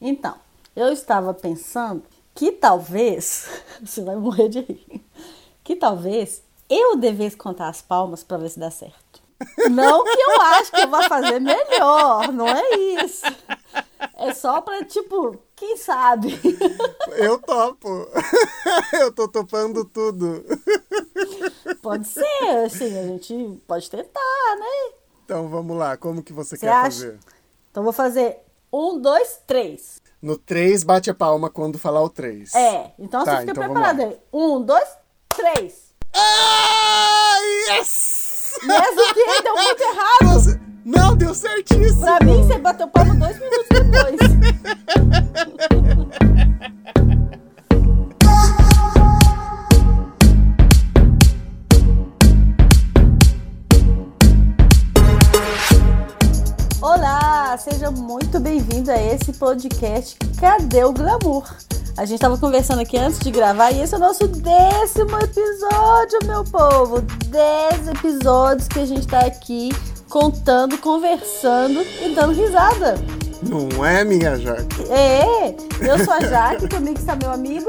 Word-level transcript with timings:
Então, 0.00 0.34
eu 0.76 0.92
estava 0.92 1.34
pensando 1.34 2.02
que 2.34 2.52
talvez, 2.52 3.48
você 3.82 4.02
vai 4.02 4.16
morrer 4.16 4.48
de 4.48 4.60
rir, 4.60 5.04
que 5.64 5.74
talvez 5.74 6.42
eu 6.68 6.96
devesse 6.96 7.36
contar 7.36 7.68
as 7.68 7.82
palmas 7.82 8.22
para 8.22 8.38
ver 8.38 8.50
se 8.50 8.58
dá 8.58 8.70
certo. 8.70 9.22
Não 9.70 10.04
que 10.04 10.20
eu 10.20 10.40
acho 10.40 10.72
que 10.72 10.80
eu 10.80 10.88
vou 10.88 11.02
fazer 11.04 11.38
melhor, 11.40 12.32
não 12.32 12.48
é 12.48 12.76
isso. 13.04 13.24
É 14.16 14.34
só 14.34 14.60
pra, 14.60 14.84
tipo, 14.84 15.38
quem 15.54 15.76
sabe? 15.76 16.38
Eu 17.16 17.38
topo. 17.38 17.88
Eu 19.00 19.12
tô 19.12 19.28
topando 19.28 19.84
tudo. 19.84 20.44
Pode 21.80 22.06
ser, 22.06 22.64
assim, 22.66 22.98
a 22.98 23.06
gente 23.06 23.60
pode 23.66 23.88
tentar, 23.88 24.56
né? 24.58 24.92
Então 25.24 25.48
vamos 25.48 25.76
lá, 25.76 25.96
como 25.96 26.22
que 26.22 26.32
você, 26.32 26.56
você 26.56 26.66
quer 26.66 26.72
acha? 26.72 26.90
fazer? 26.90 27.18
Então 27.70 27.84
vou 27.84 27.92
fazer 27.92 28.40
um, 28.72 29.00
dois, 29.00 29.40
três. 29.46 30.00
No 30.20 30.36
três, 30.36 30.82
bate 30.82 31.10
a 31.10 31.14
palma 31.14 31.48
quando 31.48 31.78
falar 31.78 32.02
o 32.02 32.08
três. 32.08 32.54
É, 32.54 32.92
então 32.98 33.24
tá, 33.24 33.32
você 33.32 33.40
fica 33.40 33.52
então 33.52 33.64
preparado 33.64 34.00
aí. 34.02 34.16
Um, 34.32 34.60
dois, 34.62 34.88
três. 35.28 35.92
Ah, 36.14 37.36
yes! 37.70 38.58
Yes 38.62 38.96
o 38.96 39.14
quê? 39.14 39.42
Deu 39.42 39.54
muito 39.54 39.82
errado. 39.82 40.60
Não, 40.84 41.16
deu 41.16 41.34
certíssimo. 41.34 42.00
Pra 42.00 42.18
mim, 42.24 42.42
você 42.42 42.58
bateu 42.58 42.88
palma 42.88 43.14
dois 43.14 43.38
minutos 43.38 43.68
depois. 43.68 44.18
seja 57.58 57.90
muito 57.90 58.38
bem-vindo 58.38 58.90
a 58.90 58.96
esse 58.96 59.32
podcast 59.32 60.16
Cadê 60.40 60.84
o 60.84 60.92
Glamour? 60.92 61.44
A 61.96 62.04
gente 62.04 62.14
estava 62.14 62.38
conversando 62.38 62.80
aqui 62.82 62.96
antes 62.96 63.18
de 63.18 63.32
gravar 63.32 63.72
e 63.72 63.80
esse 63.80 63.94
é 63.94 63.96
o 63.96 64.00
nosso 64.00 64.28
décimo 64.28 65.18
episódio, 65.18 66.20
meu 66.24 66.44
povo. 66.44 67.00
Dez 67.26 67.88
episódios 67.88 68.68
que 68.68 68.78
a 68.78 68.86
gente 68.86 69.00
está 69.00 69.26
aqui 69.26 69.70
contando, 70.08 70.78
conversando 70.78 71.82
e 72.00 72.14
dando 72.14 72.32
risada. 72.32 72.94
Não 73.42 73.84
é, 73.84 74.04
minha 74.04 74.38
Jaque? 74.38 74.82
É, 74.88 75.48
eu 75.80 76.04
sou 76.04 76.14
a 76.14 76.20
Jaque, 76.20 76.68
comigo 76.68 76.98
está 76.98 77.16
meu 77.16 77.32
amigo. 77.32 77.68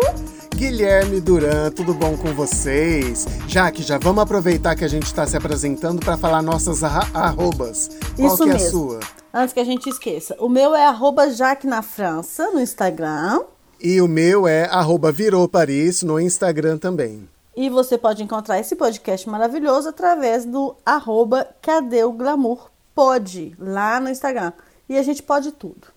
Guilherme 0.55 1.19
Duran, 1.19 1.71
tudo 1.71 1.95
bom 1.95 2.15
com 2.15 2.31
vocês? 2.33 3.25
Jaque, 3.47 3.81
já 3.81 3.97
vamos 3.97 4.21
aproveitar 4.21 4.75
que 4.75 4.85
a 4.85 4.87
gente 4.87 5.05
está 5.05 5.25
se 5.25 5.35
apresentando 5.35 5.99
para 5.99 6.15
falar 6.15 6.43
nossas 6.43 6.83
arrobas. 6.83 7.89
Qual 8.15 8.27
Isso 8.27 8.43
que 8.43 8.49
mesmo. 8.49 8.63
é 8.63 8.67
a 8.67 8.69
sua? 8.69 9.18
Antes 9.31 9.53
que 9.53 9.59
a 9.59 9.63
gente 9.63 9.88
esqueça, 9.88 10.35
o 10.39 10.49
meu 10.49 10.73
é 10.73 10.85
arroba 10.85 11.30
Jaque 11.30 11.67
na 11.67 11.83
França, 11.83 12.49
no 12.49 12.59
Instagram. 12.59 13.44
E 13.80 14.02
o 14.02 14.08
meu 14.08 14.47
é 14.47 14.66
arroba 14.66 15.11
Virou 15.11 15.47
Paris 15.47 16.02
no 16.02 16.19
Instagram 16.19 16.80
também. 16.80 17.30
E 17.55 17.69
você 17.69 17.95
pode 17.95 18.23
encontrar 18.23 18.59
esse 18.59 18.75
podcast 18.75 19.30
maravilhoso 19.30 19.89
através 19.89 20.45
do 20.45 20.75
arroba 20.83 21.47
Cadê 21.61 22.03
o 22.03 22.11
Glamour 22.11 22.71
Pode, 22.95 23.55
lá 23.59 23.99
no 23.99 24.09
Instagram. 24.09 24.52
E 24.89 24.97
a 24.97 25.03
gente 25.03 25.21
pode 25.21 25.52
tudo. 25.52 25.89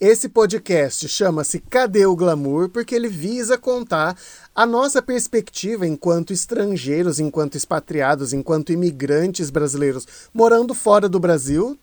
Esse 0.00 0.26
podcast 0.26 1.06
chama-se 1.08 1.60
Cadê 1.60 2.06
o 2.06 2.16
Glamour? 2.16 2.70
porque 2.70 2.94
ele 2.94 3.08
visa 3.08 3.58
contar 3.58 4.16
a 4.54 4.64
nossa 4.64 5.02
perspectiva 5.02 5.86
enquanto 5.86 6.32
estrangeiros, 6.32 7.20
enquanto 7.20 7.54
expatriados, 7.54 8.32
enquanto 8.32 8.72
imigrantes 8.72 9.50
brasileiros 9.50 10.06
morando 10.32 10.74
fora 10.74 11.06
do 11.06 11.20
Brasil 11.20 11.78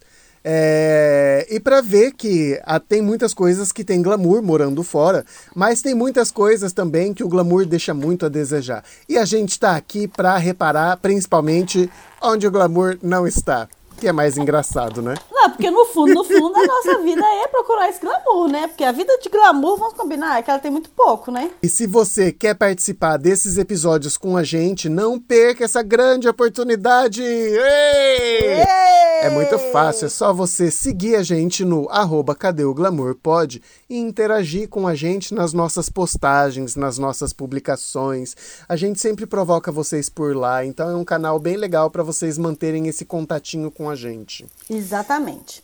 é, 0.48 1.48
e 1.50 1.60
para 1.60 1.82
ver 1.82 2.12
que 2.12 2.62
ah, 2.64 2.80
tem 2.80 3.02
muitas 3.02 3.34
coisas 3.34 3.72
que 3.72 3.84
tem 3.84 4.00
glamour 4.00 4.44
morando 4.44 4.84
fora, 4.84 5.26
mas 5.56 5.82
tem 5.82 5.96
muitas 5.96 6.30
coisas 6.30 6.72
também 6.72 7.16
que 7.16 7.24
o 7.24 7.28
glamour 7.28 7.66
deixa 7.66 7.96
muito 7.96 8.28
a 8.28 8.30
desejar. 8.30 8.84
E 9.10 9.18
a 9.18 9.26
gente 9.26 9.54
está 9.54 9.76
aqui 9.76 10.08
para 10.08 10.38
reparar 10.38 10.98
principalmente 10.98 11.90
onde 12.22 12.46
o 12.46 12.52
glamour 12.52 12.96
não 13.02 13.26
está 13.26 13.68
que 13.96 14.08
é 14.08 14.12
mais 14.12 14.38
engraçado, 14.38 15.02
né? 15.02 15.16
Não, 15.32 15.50
porque 15.50 15.70
no 15.72 15.86
fundo, 15.86 16.14
no 16.14 16.24
fundo, 16.24 16.56
a 16.56 16.66
nossa 16.66 17.02
vida 17.02 17.24
é 17.44 17.48
procurar 17.48 17.90
esse 17.90 18.00
glamour, 18.00 18.48
né? 18.48 18.68
Porque 18.68 18.84
a 18.84 18.92
vida 18.92 19.18
de 19.22 19.30
glamour, 19.30 19.78
vamos 19.78 19.94
combinar, 19.94 20.40
é 20.40 20.42
que 20.42 20.50
ela 20.50 20.60
tem 20.60 20.72
muito 20.72 20.90
pouco, 20.90 21.32
né? 21.32 21.52
E 21.62 21.70
se 21.70 21.88
você 21.88 22.32
quer 22.32 22.56
participar 22.56 23.18
desses 23.18 23.58
episódios 23.58 24.18
com 24.18 24.36
a 24.36 24.44
gente, 24.44 24.90
não 24.90 25.20
perca 25.20 25.64
essa 25.64 25.82
grande 25.82 26.28
oportunidade! 26.28 27.22
Ei! 27.22 27.58
Ei! 27.58 28.96
É 29.22 29.30
muito 29.30 29.58
fácil, 29.72 30.06
é 30.06 30.10
só 30.10 30.34
você 30.34 30.70
seguir 30.70 31.16
a 31.16 31.24
gente 31.24 31.64
no 31.64 31.90
arroba 31.90 32.36
Cadê 32.36 32.64
o 32.64 32.74
Glamour 32.74 33.16
Pode 33.16 33.62
e 33.90 33.98
interagir 33.98 34.68
com 34.68 34.88
a 34.88 34.94
gente 34.94 35.34
nas 35.34 35.54
nossas 35.54 35.90
postagens, 35.90 36.76
nas 36.76 36.98
nossas 36.98 37.34
publicações. 37.34 38.36
A 38.68 38.76
gente 38.76 39.00
sempre 39.00 39.26
provoca 39.26 39.72
vocês 39.72 40.10
por 40.10 40.36
lá, 40.36 40.66
então 40.66 40.90
é 40.90 40.96
um 40.96 41.06
canal 41.06 41.40
bem 41.40 41.56
legal 41.56 41.90
para 41.90 42.04
vocês 42.04 42.38
manterem 42.38 42.88
esse 42.88 43.06
contatinho 43.06 43.72
com 43.72 43.85
com 43.86 43.90
a 43.92 43.96
gente. 43.96 44.48
Exatamente. 44.68 45.64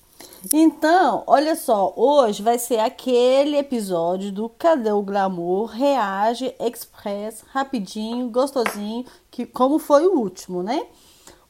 Então, 0.53 1.23
olha 1.25 1.55
só, 1.55 1.91
hoje 1.95 2.43
vai 2.43 2.59
ser 2.59 2.79
aquele 2.79 3.57
episódio 3.57 4.31
do 4.31 4.47
Cadê 4.47 4.91
o 4.91 5.01
Glamour? 5.01 5.65
Reage 5.65 6.53
Express, 6.59 7.43
rapidinho, 7.47 8.29
gostosinho, 8.29 9.05
que 9.31 9.45
como 9.45 9.79
foi 9.79 10.05
o 10.05 10.19
último, 10.19 10.61
né? 10.61 10.85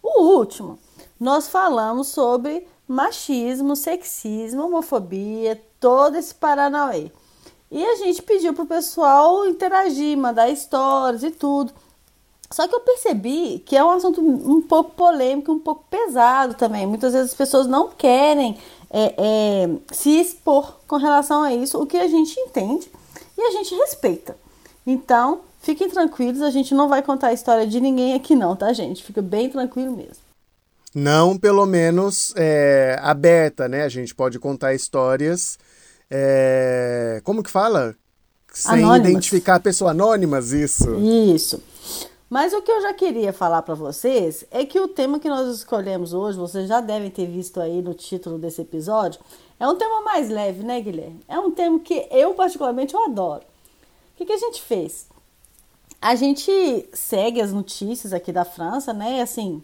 O 0.01 0.23
último, 0.37 0.79
nós 1.19 1.49
falamos 1.49 2.07
sobre 2.07 2.65
machismo, 2.87 3.75
sexismo, 3.75 4.65
homofobia, 4.65 5.61
todo 5.79 6.15
esse 6.15 6.33
paranauê. 6.33 7.11
E 7.69 7.83
a 7.83 7.95
gente 7.97 8.21
pediu 8.21 8.53
pro 8.53 8.65
pessoal 8.65 9.45
interagir, 9.45 10.17
mandar 10.17 10.49
histórias 10.49 11.23
e 11.23 11.31
tudo. 11.31 11.73
Só 12.51 12.67
que 12.67 12.75
eu 12.75 12.81
percebi 12.81 13.59
que 13.65 13.77
é 13.77 13.83
um 13.83 13.91
assunto 13.91 14.21
um 14.21 14.61
pouco 14.61 14.91
polêmico, 14.91 15.51
um 15.51 15.59
pouco 15.59 15.85
pesado 15.89 16.53
também. 16.53 16.85
Muitas 16.85 17.13
vezes 17.13 17.31
as 17.31 17.37
pessoas 17.37 17.65
não 17.65 17.89
querem 17.89 18.57
é, 18.89 19.15
é, 19.17 19.69
se 19.91 20.19
expor 20.19 20.75
com 20.85 20.97
relação 20.97 21.43
a 21.43 21.53
isso, 21.53 21.81
o 21.81 21.87
que 21.87 21.97
a 21.97 22.07
gente 22.07 22.37
entende 22.39 22.91
e 23.37 23.41
a 23.41 23.51
gente 23.51 23.73
respeita. 23.73 24.35
Então, 24.85 25.41
fiquem 25.61 25.89
tranquilos, 25.89 26.41
a 26.41 26.51
gente 26.51 26.75
não 26.75 26.89
vai 26.89 27.01
contar 27.01 27.27
a 27.27 27.33
história 27.33 27.65
de 27.65 27.79
ninguém 27.79 28.13
aqui, 28.13 28.35
não, 28.35 28.55
tá, 28.55 28.73
gente? 28.73 29.03
Fica 29.03 29.21
bem 29.21 29.49
tranquilo 29.49 29.95
mesmo. 29.95 30.31
Não, 30.93 31.37
pelo 31.37 31.65
menos, 31.65 32.33
é, 32.35 32.99
aberta, 33.01 33.69
né? 33.69 33.83
A 33.83 33.89
gente 33.89 34.13
pode 34.13 34.37
contar 34.39 34.73
histórias. 34.73 35.57
É, 36.09 37.21
como 37.23 37.41
que 37.41 37.49
fala? 37.49 37.95
Sem 38.51 38.83
anônimas. 38.83 39.09
identificar 39.09 39.55
a 39.55 39.59
pessoa 39.61 39.91
anônimas, 39.91 40.51
isso. 40.51 40.93
Isso. 41.33 41.63
Mas 42.31 42.53
o 42.53 42.61
que 42.61 42.71
eu 42.71 42.81
já 42.81 42.93
queria 42.93 43.33
falar 43.33 43.61
para 43.61 43.75
vocês 43.75 44.45
é 44.51 44.65
que 44.65 44.79
o 44.79 44.87
tema 44.87 45.19
que 45.19 45.27
nós 45.27 45.53
escolhemos 45.53 46.13
hoje, 46.13 46.37
vocês 46.37 46.65
já 46.65 46.79
devem 46.79 47.11
ter 47.11 47.25
visto 47.25 47.59
aí 47.59 47.81
no 47.81 47.93
título 47.93 48.37
desse 48.39 48.61
episódio, 48.61 49.19
é 49.59 49.67
um 49.67 49.75
tema 49.75 49.99
mais 49.99 50.29
leve, 50.29 50.63
né, 50.63 50.79
Guilherme? 50.79 51.19
É 51.27 51.37
um 51.37 51.51
tema 51.51 51.77
que 51.77 52.07
eu 52.09 52.33
particularmente 52.33 52.93
eu 52.93 53.03
adoro. 53.03 53.43
O 54.13 54.17
que, 54.17 54.25
que 54.25 54.31
a 54.31 54.37
gente 54.37 54.61
fez? 54.61 55.09
A 56.01 56.15
gente 56.15 56.89
segue 56.93 57.41
as 57.41 57.51
notícias 57.51 58.13
aqui 58.13 58.31
da 58.31 58.45
França, 58.45 58.93
né? 58.93 59.21
Assim, 59.21 59.61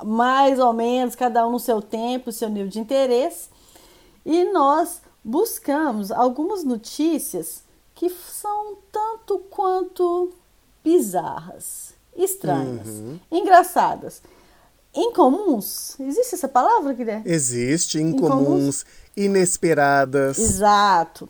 mais 0.00 0.60
ou 0.60 0.72
menos, 0.72 1.16
cada 1.16 1.44
um 1.44 1.50
no 1.50 1.58
seu 1.58 1.82
tempo, 1.82 2.30
seu 2.30 2.48
nível 2.48 2.68
de 2.68 2.78
interesse. 2.78 3.48
E 4.24 4.44
nós 4.44 5.02
buscamos 5.24 6.12
algumas 6.12 6.62
notícias 6.62 7.64
que 7.96 8.08
são 8.08 8.76
tanto 8.92 9.40
quanto 9.50 10.32
bizarras, 10.84 11.94
estranhas, 12.14 12.86
uhum. 12.86 13.18
engraçadas. 13.32 14.20
Incomuns? 14.94 15.98
Existe 15.98 16.34
essa 16.34 16.46
palavra, 16.46 16.92
Guilherme? 16.92 17.24
Existe, 17.26 18.00
incomuns, 18.00 18.42
incomuns, 18.42 18.86
inesperadas. 19.16 20.38
Exato. 20.38 21.28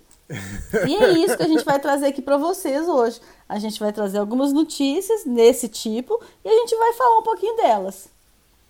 E 0.86 0.96
é 0.96 1.12
isso 1.24 1.36
que 1.36 1.42
a 1.42 1.48
gente 1.48 1.64
vai 1.64 1.78
trazer 1.78 2.06
aqui 2.06 2.20
para 2.20 2.36
vocês 2.36 2.86
hoje. 2.86 3.20
A 3.48 3.58
gente 3.58 3.78
vai 3.80 3.92
trazer 3.92 4.18
algumas 4.18 4.52
notícias 4.52 5.24
desse 5.24 5.68
tipo 5.68 6.20
e 6.44 6.48
a 6.48 6.52
gente 6.52 6.76
vai 6.76 6.92
falar 6.92 7.18
um 7.18 7.22
pouquinho 7.22 7.56
delas. 7.56 8.08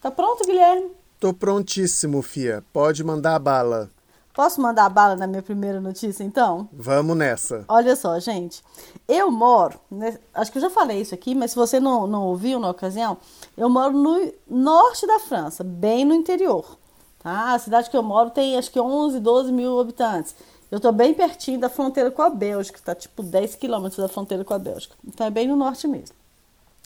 Tá 0.00 0.10
pronto, 0.10 0.44
Guilherme? 0.44 0.90
Tô 1.19 1.32
prontíssimo, 1.32 2.20
Fia. 2.22 2.62
Pode 2.72 3.02
mandar 3.02 3.34
a 3.34 3.38
bala. 3.38 3.90
Posso 4.34 4.60
mandar 4.60 4.86
a 4.86 4.88
bala 4.88 5.14
na 5.14 5.28
minha 5.28 5.42
primeira 5.42 5.81
notícia, 5.81 6.25
então? 6.25 6.69
Vamos 6.72 7.16
nessa. 7.16 7.64
Olha 7.69 7.94
só, 7.94 8.19
gente. 8.19 8.64
Eu 9.06 9.31
moro, 9.31 9.78
né, 9.88 10.19
acho 10.34 10.50
que 10.50 10.58
eu 10.58 10.62
já 10.62 10.69
falei 10.69 11.00
isso 11.00 11.14
aqui, 11.14 11.36
mas 11.36 11.52
se 11.52 11.56
você 11.56 11.78
não, 11.78 12.04
não 12.08 12.25
ouviu 12.25 12.58
na 12.58 12.69
ocasião, 12.69 13.16
eu 13.56 13.69
moro 13.69 13.92
no 13.96 14.32
norte 14.50 15.06
da 15.06 15.20
França, 15.20 15.62
bem 15.62 16.04
no 16.04 16.12
interior. 16.12 16.76
Tá? 17.20 17.54
A 17.54 17.58
cidade 17.60 17.88
que 17.88 17.96
eu 17.96 18.02
moro 18.02 18.31
tem 18.31 18.58
acho 18.58 18.72
que 18.72 18.81
11, 18.81 19.20
12 19.20 19.52
mil 19.52 19.78
habitantes. 19.78 20.34
Eu 20.69 20.80
tô 20.80 20.90
bem 20.90 21.14
pertinho 21.14 21.60
da 21.60 21.69
fronteira 21.69 22.10
com 22.10 22.20
a 22.20 22.28
Bélgica, 22.28 22.80
tá 22.84 22.92
tipo 22.92 23.22
10 23.22 23.54
quilômetros 23.54 24.02
da 24.02 24.08
fronteira 24.08 24.44
com 24.44 24.52
a 24.52 24.58
Bélgica. 24.58 24.96
Então 25.06 25.28
é 25.28 25.30
bem 25.30 25.46
no 25.46 25.54
norte 25.54 25.87
mesmo. 25.87 26.16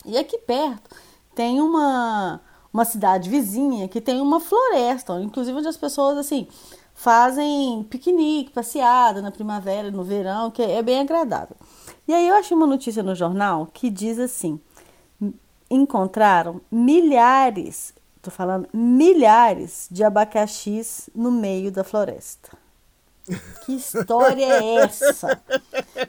E 0.04 0.18
aqui 0.18 0.36
perto 0.36 0.90
tem 1.34 1.62
uma, 1.62 2.42
uma 2.70 2.84
cidade 2.84 3.30
vizinha 3.30 3.88
que 3.88 4.02
tem 4.02 4.20
uma 4.20 4.38
floresta, 4.38 5.18
inclusive 5.22 5.56
onde 5.56 5.68
as 5.68 5.78
pessoas 5.78 6.18
assim 6.18 6.46
fazem 6.98 7.84
piquenique, 7.84 8.50
passeada 8.50 9.22
na 9.22 9.30
primavera, 9.30 9.88
no 9.88 10.02
verão, 10.02 10.50
que 10.50 10.60
é 10.60 10.82
bem 10.82 10.98
agradável. 10.98 11.56
E 12.08 12.12
aí 12.12 12.26
eu 12.26 12.34
achei 12.34 12.56
uma 12.56 12.66
notícia 12.66 13.04
no 13.04 13.14
jornal 13.14 13.68
que 13.72 13.88
diz 13.88 14.18
assim: 14.18 14.60
encontraram 15.70 16.60
milhares, 16.68 17.94
tô 18.20 18.32
falando 18.32 18.68
milhares 18.72 19.86
de 19.88 20.02
abacaxis 20.02 21.08
no 21.14 21.30
meio 21.30 21.70
da 21.70 21.84
floresta. 21.84 22.58
Que 23.64 23.76
história 23.76 24.44
é 24.44 24.74
essa? 24.76 25.40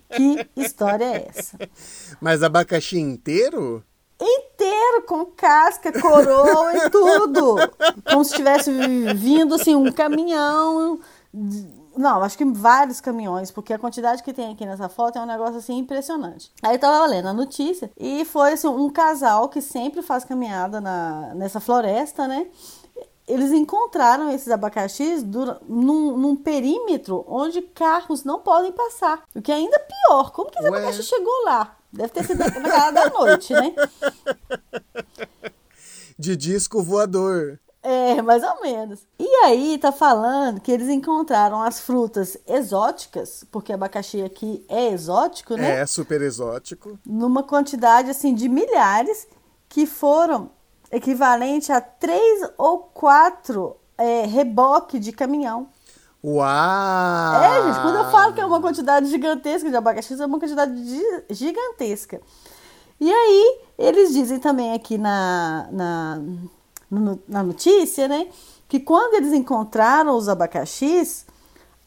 Que 0.09 0.47
história 0.56 1.06
é 1.06 1.27
essa? 1.30 1.57
Mas 2.19 2.42
abacaxi 2.42 2.97
inteiro? 2.97 3.83
Inteiro, 4.21 5.04
com 5.07 5.25
casca, 5.25 5.92
coroa 6.00 6.75
e 6.75 6.89
tudo. 6.89 7.56
Como 8.10 8.25
se 8.25 8.36
tivesse 8.36 8.71
vindo 9.16 9.56
assim 9.56 9.75
um 9.75 9.92
caminhão. 9.92 11.00
Não, 11.95 12.21
acho 12.24 12.38
que 12.38 12.45
vários 12.45 13.01
caminhões, 13.01 13.51
porque 13.51 13.74
a 13.74 13.80
quantidade 13.80 14.24
que 14.24 14.33
tem 14.33 14.54
aqui 14.54 14.66
nessa 14.66 14.89
foto 14.89 15.18
é 15.18 15.21
um 15.21 15.25
negócio 15.25 15.57
assim 15.57 15.77
impressionante. 15.77 16.51
Aí 16.62 16.75
eu 16.75 16.80
tava 16.80 17.06
lendo 17.06 17.27
a 17.27 17.33
notícia 17.33 17.92
e 17.98 18.25
foi 18.25 18.54
assim, 18.54 18.68
um 18.68 18.89
casal 18.89 19.50
que 19.50 19.62
sempre 19.62 20.01
faz 20.01 20.24
caminhada 20.24 20.81
na, 20.81 21.33
nessa 21.36 21.60
floresta, 21.60 22.27
né? 22.27 22.48
eles 23.30 23.51
encontraram 23.51 24.31
esses 24.31 24.50
abacaxis 24.50 25.24
num, 25.24 26.18
num, 26.18 26.36
perímetro 26.36 27.24
onde 27.27 27.62
carros 27.62 28.24
não 28.24 28.39
podem 28.39 28.71
passar. 28.71 29.24
O 29.36 29.42
que 29.42 29.51
é 29.51 29.56
ainda 29.56 29.80
pior. 29.80 30.31
Como 30.31 30.50
que 30.50 30.57
esse 30.57 30.68
Ué? 30.68 30.75
abacaxi 30.75 31.04
chegou 31.04 31.45
lá? 31.45 31.77
Deve 31.91 32.09
ter 32.09 32.24
sido 32.24 32.39
naquela 32.39 32.91
da 32.91 33.09
noite, 33.09 33.53
né? 33.53 33.74
De 36.18 36.36
disco 36.36 36.83
voador. 36.83 37.59
É, 37.81 38.21
mais 38.21 38.44
ou 38.44 38.62
menos. 38.62 39.07
E 39.18 39.27
aí 39.45 39.77
tá 39.77 39.91
falando 39.91 40.59
que 40.59 40.71
eles 40.71 40.89
encontraram 40.89 41.63
as 41.63 41.80
frutas 41.80 42.38
exóticas, 42.45 43.45
porque 43.50 43.71
abacaxi 43.71 44.21
aqui 44.21 44.65
é 44.68 44.91
exótico, 44.91 45.56
né? 45.56 45.80
É, 45.80 45.86
super 45.86 46.21
exótico. 46.21 47.00
Numa 47.06 47.41
quantidade 47.41 48.09
assim 48.09 48.35
de 48.35 48.50
milhares 48.50 49.27
que 49.69 49.85
foram 49.85 50.51
equivalente 50.92 51.71
a 51.71 51.80
três 51.80 52.50
ou 52.57 52.80
quatro 52.80 53.77
é, 53.97 54.25
reboque 54.25 55.00
de 55.00 55.13
caminhão. 55.13 55.69
Uau! 56.24 57.44
É, 57.44 57.63
gente, 57.63 57.81
quando 57.81 57.95
eu 57.95 58.12
falo 58.12 58.33
que 58.33 58.42
é 58.42 58.45
uma 58.45 58.62
quantidade 58.62 59.10
gigantesca 59.10 59.69
de 59.69 59.75
abacaxi, 59.75 60.21
é 60.21 60.25
uma 60.25 60.39
quantidade 60.39 60.74
gigantesca. 61.30 62.21
E 63.00 63.12
aí, 63.12 63.62
eles 63.77 64.13
dizem 64.13 64.39
também 64.39 64.74
aqui 64.74 64.98
na, 64.98 65.69
na, 65.71 66.21
na 67.27 67.44
notícia, 67.44 68.07
né, 68.10 68.27
que 68.68 68.80
quando 68.80 69.13
eles 69.13 69.31
encontraram 69.31 70.18
os 70.18 70.27
abacaxis, 70.27 71.25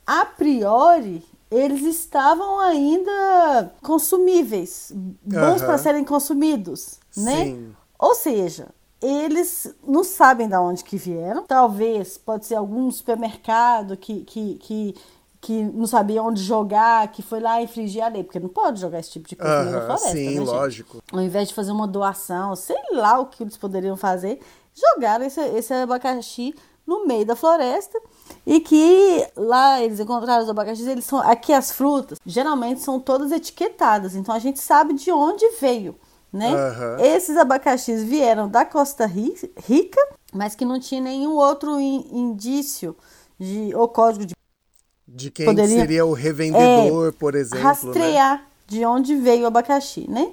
a 0.07 0.25
priori, 0.25 1.23
eles 1.51 1.83
estavam 1.83 2.59
ainda 2.61 3.71
consumíveis, 3.83 4.91
bons 4.95 5.61
uhum. 5.61 5.67
para 5.67 5.77
serem 5.77 6.05
consumidos, 6.05 6.99
né? 7.15 7.45
Sim. 7.45 7.77
Ou 7.99 8.15
seja, 8.15 8.69
eles 9.03 9.75
não 9.87 10.05
sabem 10.05 10.49
de 10.49 10.57
onde 10.57 10.85
que 10.85 10.97
vieram. 10.97 11.45
Talvez 11.45 12.17
pode 12.17 12.47
ser 12.47 12.55
algum 12.55 12.91
supermercado 12.91 13.97
que, 13.97 14.21
que, 14.21 14.55
que, 14.55 14.95
que 15.41 15.65
não 15.65 15.87
sabia 15.87 16.23
onde 16.23 16.41
jogar, 16.41 17.11
que 17.11 17.21
foi 17.21 17.41
lá 17.41 17.61
infringir 17.61 18.05
a 18.05 18.09
lei, 18.09 18.23
porque 18.23 18.39
não 18.39 18.49
pode 18.49 18.81
jogar 18.81 19.01
esse 19.01 19.11
tipo 19.11 19.29
de 19.29 19.35
coisa 19.35 19.65
na 19.65 19.81
floresta. 19.81 20.11
Sim, 20.11 20.39
né, 20.39 20.41
lógico. 20.41 20.95
Gente? 20.95 21.15
Ao 21.15 21.21
invés 21.21 21.49
de 21.49 21.55
fazer 21.55 21.73
uma 21.73 21.89
doação, 21.89 22.55
sei 22.55 22.77
lá 22.93 23.19
o 23.19 23.27
que 23.27 23.43
eles 23.43 23.57
poderiam 23.57 23.97
fazer, 23.97 24.41
jogaram 24.73 25.25
esse, 25.25 25.41
esse 25.41 25.75
abacaxi 25.75 26.55
no 26.87 27.07
meio 27.07 27.27
da 27.27 27.37
floresta 27.37 28.01
e 28.47 28.61
que 28.61 29.27
lá 29.37 29.81
eles 29.81 30.01
encontraram 30.01 30.43
os 30.43 30.51
abacaxis, 30.51 30.87
eles 30.87 31.05
são 31.05 31.19
aqui 31.21 31.53
as 31.53 31.71
frutas 31.71 32.19
geralmente 32.27 32.81
são 32.81 32.99
todas 32.99 33.31
etiquetadas, 33.31 34.17
então 34.17 34.35
a 34.35 34.39
gente 34.39 34.61
sabe 34.61 34.95
de 34.95 35.13
onde 35.13 35.49
veio 35.61 35.95
né? 36.33 36.51
Uhum. 36.51 37.05
Esses 37.05 37.37
abacaxis 37.37 38.03
vieram 38.03 38.49
da 38.49 38.65
Costa 38.65 39.07
Rica, 39.07 40.01
mas 40.33 40.55
que 40.55 40.65
não 40.65 40.81
tinha 40.81 41.01
nenhum 41.01 41.35
outro 41.37 41.79
indício 41.79 42.97
de, 43.39 43.75
ou 43.75 43.87
código 43.89 44.25
de. 44.25 44.35
De 45.07 45.31
quem 45.31 45.45
poderia, 45.45 45.77
seria 45.77 46.07
o 46.07 46.15
revendedor, 46.15 47.09
é, 47.09 47.13
por 47.13 47.35
exemplo. 47.35 47.59
Né? 47.59 47.65
Rastrear 47.65 48.39
né? 48.39 48.45
de 48.67 48.85
onde 48.87 49.15
veio 49.17 49.45
o 49.45 49.47
abacaxi, 49.47 50.09
né? 50.09 50.33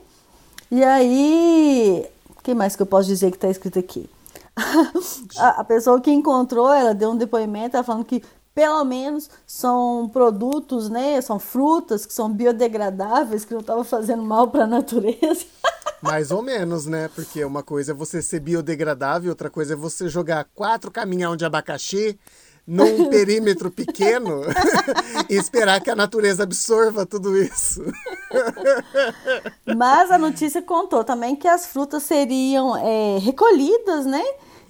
E 0.71 0.81
aí. 0.83 2.05
O 2.29 2.41
que 2.41 2.53
mais 2.53 2.77
que 2.77 2.81
eu 2.81 2.85
posso 2.85 3.07
dizer 3.07 3.29
que 3.31 3.37
está 3.37 3.49
escrito 3.49 3.77
aqui? 3.77 4.09
a, 5.37 5.61
a 5.61 5.63
pessoa 5.65 5.99
que 5.99 6.09
encontrou, 6.09 6.71
ela 6.71 6.93
deu 6.93 7.11
um 7.11 7.17
depoimento, 7.17 7.75
ela 7.75 7.83
falando 7.83 8.05
que 8.05 8.23
pelo 8.53 8.83
menos 8.83 9.29
são 9.45 10.09
produtos, 10.11 10.89
né? 10.89 11.19
São 11.21 11.39
frutas 11.39 12.05
que 12.05 12.13
são 12.13 12.29
biodegradáveis, 12.29 13.45
que 13.45 13.53
não 13.53 13.61
estavam 13.61 13.83
fazendo 13.83 14.23
mal 14.23 14.47
para 14.47 14.63
a 14.63 14.67
natureza. 14.67 15.45
Mais 16.01 16.31
ou 16.31 16.41
menos, 16.41 16.85
né? 16.85 17.09
Porque 17.13 17.43
uma 17.43 17.61
coisa 17.61 17.91
é 17.91 17.95
você 17.95 18.21
ser 18.21 18.39
biodegradável, 18.39 19.29
outra 19.29 19.49
coisa 19.49 19.73
é 19.73 19.75
você 19.75 20.07
jogar 20.07 20.45
quatro 20.55 20.89
caminhão 20.89 21.35
de 21.35 21.45
abacaxi 21.45 22.17
num 22.65 23.09
perímetro 23.09 23.71
pequeno 23.71 24.43
e 25.29 25.35
esperar 25.35 25.81
que 25.81 25.89
a 25.89 25.95
natureza 25.95 26.43
absorva 26.43 27.05
tudo 27.05 27.35
isso. 27.35 27.81
Mas 29.75 30.11
a 30.11 30.17
notícia 30.17 30.61
contou 30.61 31.03
também 31.03 31.35
que 31.35 31.47
as 31.47 31.65
frutas 31.65 32.03
seriam 32.03 32.77
é, 32.77 33.17
recolhidas, 33.17 34.05
né? 34.05 34.23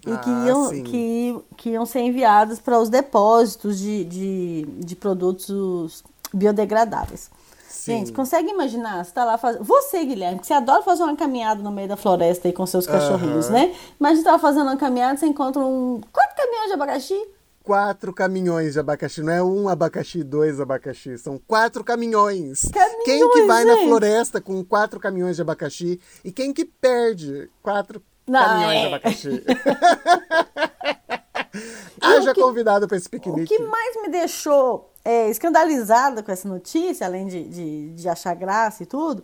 E 0.08 0.12
ah, 0.12 0.18
que, 0.18 0.30
iam, 0.30 0.84
que, 0.84 1.40
que 1.58 1.70
iam 1.72 1.86
ser 1.86 2.00
enviadas 2.00 2.58
para 2.60 2.80
os 2.80 2.88
depósitos 2.88 3.78
de, 3.78 4.06
de, 4.06 4.66
de 4.80 4.96
produtos 4.96 6.04
biodegradáveis. 6.34 7.30
Sim. 7.69 8.00
Gente, 8.00 8.12
consegue 8.12 8.50
imaginar? 8.50 9.06
Você 9.06 9.12
tá 9.12 9.24
lá 9.24 9.38
fazendo. 9.38 9.63
Você, 9.63 10.04
Guilherme, 10.04 10.39
que 10.39 10.48
você 10.48 10.54
adora 10.54 10.81
fazer 10.81 11.04
uma 11.04 11.16
caminhada 11.16 11.62
no 11.62 11.71
meio 11.71 11.88
da 11.88 11.95
floresta 11.95 12.48
aí 12.48 12.54
com 12.54 12.66
seus 12.66 12.88
cachorrinhos, 12.88 13.45
uhum. 13.45 13.54
né? 13.54 13.75
Imagina 14.00 14.24
você 14.24 14.30
tá 14.30 14.39
fazendo 14.39 14.63
uma 14.63 14.77
caminhada, 14.77 15.18
você 15.18 15.27
encontra 15.27 15.62
um. 15.62 16.01
Quatro 16.12 16.36
caminhões 16.36 16.68
de 16.68 16.74
abacaxi? 16.74 17.27
Quatro 17.63 18.12
caminhões 18.12 18.74
de 18.74 18.80
abacaxi, 18.80 19.21
não 19.21 19.31
é 19.31 19.44
um 19.44 19.69
abacaxi, 19.69 20.24
dois 20.24 20.60
abacaxi, 20.60 21.18
são 21.19 21.39
quatro 21.48 21.83
caminhões. 21.83 22.63
caminhões 22.71 23.04
quem 23.06 23.30
que 23.30 23.44
vai 23.44 23.63
gente? 23.63 23.81
na 23.81 23.88
floresta 23.88 24.42
com 24.42 24.63
quatro 24.66 25.00
caminhões 25.00 25.36
de 25.36 25.44
abacaxi 25.44 26.00
e 26.25 26.31
quem 26.31 26.51
que 26.51 26.66
perde 26.66 27.48
quatro 27.62 28.01
não, 28.27 28.44
caminhões 28.44 28.77
é... 28.77 28.80
de 28.81 28.88
abacaxi? 28.88 29.44
Haja 32.01 32.33
que, 32.33 32.42
convidado 32.42 32.88
para 32.88 32.98
esse 32.98 33.10
piquenique. 33.10 33.54
O 33.54 33.57
que 33.57 33.63
mais 33.63 34.01
me 34.01 34.10
deixou 34.10 34.89
é, 35.04 35.30
escandalizada 35.30 36.22
com 36.22 36.31
essa 36.31 36.48
notícia, 36.48 37.06
além 37.06 37.28
de, 37.28 37.44
de, 37.44 37.90
de, 37.92 38.10
achar 38.10 38.33
graça 38.35 38.83
e 38.83 38.85
tudo, 38.85 39.24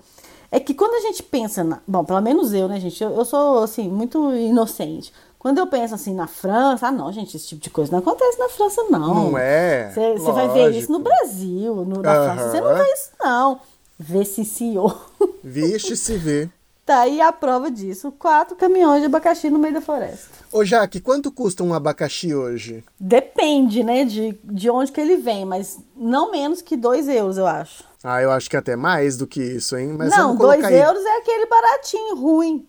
é 0.52 0.60
que 0.60 0.74
quando 0.74 0.96
a 0.96 1.00
gente 1.00 1.22
pensa, 1.22 1.64
na, 1.64 1.80
bom, 1.88 2.04
pelo 2.04 2.22
menos 2.22 2.54
eu, 2.54 2.68
né, 2.68 2.80
gente, 2.80 3.04
eu, 3.04 3.12
eu, 3.12 3.26
sou, 3.26 3.64
assim, 3.64 3.90
muito 3.90 4.34
inocente. 4.34 5.14
Quando 5.38 5.60
eu 5.60 5.68
penso, 5.68 5.94
assim, 5.94 6.14
na 6.14 6.28
França, 6.28 6.88
ah, 6.88 6.92
não, 6.92 7.12
gente, 7.12 7.38
esse 7.38 7.48
tipo 7.48 7.62
de 7.62 7.70
coisa 7.70 7.92
não 7.92 8.00
acontece 8.00 8.40
na 8.40 8.50
França, 8.50 8.84
não. 8.90 9.32
Não 9.32 9.38
é? 9.38 9.92
Você 9.92 10.32
vai 10.32 10.50
ver 10.50 10.72
isso 10.72 10.92
no 10.92 11.00
Brasil, 11.00 11.76
no, 11.86 12.02
na 12.02 12.20
uhum. 12.20 12.26
França, 12.26 12.50
você 12.50 12.62
não 12.62 12.76
vê 12.76 12.94
isso, 12.94 13.10
não. 13.20 13.60
Vê 13.98 14.26
se 14.26 14.44
senhor. 14.44 15.12
Vixe 15.44 15.96
se 15.96 16.18
vê. 16.18 16.50
Tá 16.86 17.00
aí 17.00 17.20
a 17.20 17.32
prova 17.32 17.72
disso. 17.72 18.12
Quatro 18.12 18.56
caminhões 18.56 19.02
de 19.02 19.08
abacaxi 19.08 19.50
no 19.50 19.58
meio 19.58 19.74
da 19.74 19.82
floresta. 19.82 20.30
Ô, 20.52 20.64
Jaque, 20.64 21.00
quanto 21.00 21.32
custa 21.32 21.64
um 21.64 21.74
abacaxi 21.74 22.36
hoje? 22.36 22.84
Depende, 23.00 23.84
né, 23.84 24.06
de, 24.06 24.38
de 24.44 24.70
onde 24.70 24.92
que 24.92 25.02
ele 25.02 25.18
vem, 25.18 25.46
mas 25.46 25.80
não 25.98 26.32
menos 26.32 26.62
que 26.62 26.78
dois 26.78 27.08
euros, 27.08 27.40
eu 27.40 27.48
acho. 27.48 27.84
Ah, 28.04 28.22
eu 28.22 28.30
acho 28.30 28.48
que 28.48 28.56
até 28.56 28.76
mais 28.76 29.18
do 29.18 29.26
que 29.26 29.42
isso, 29.42 29.76
hein? 29.76 29.96
Mas 29.98 30.12
não, 30.12 30.36
dois 30.36 30.64
aí. 30.64 30.76
euros 30.76 31.04
é 31.04 31.18
aquele 31.18 31.48
baratinho, 31.48 32.16
ruim. 32.16 32.68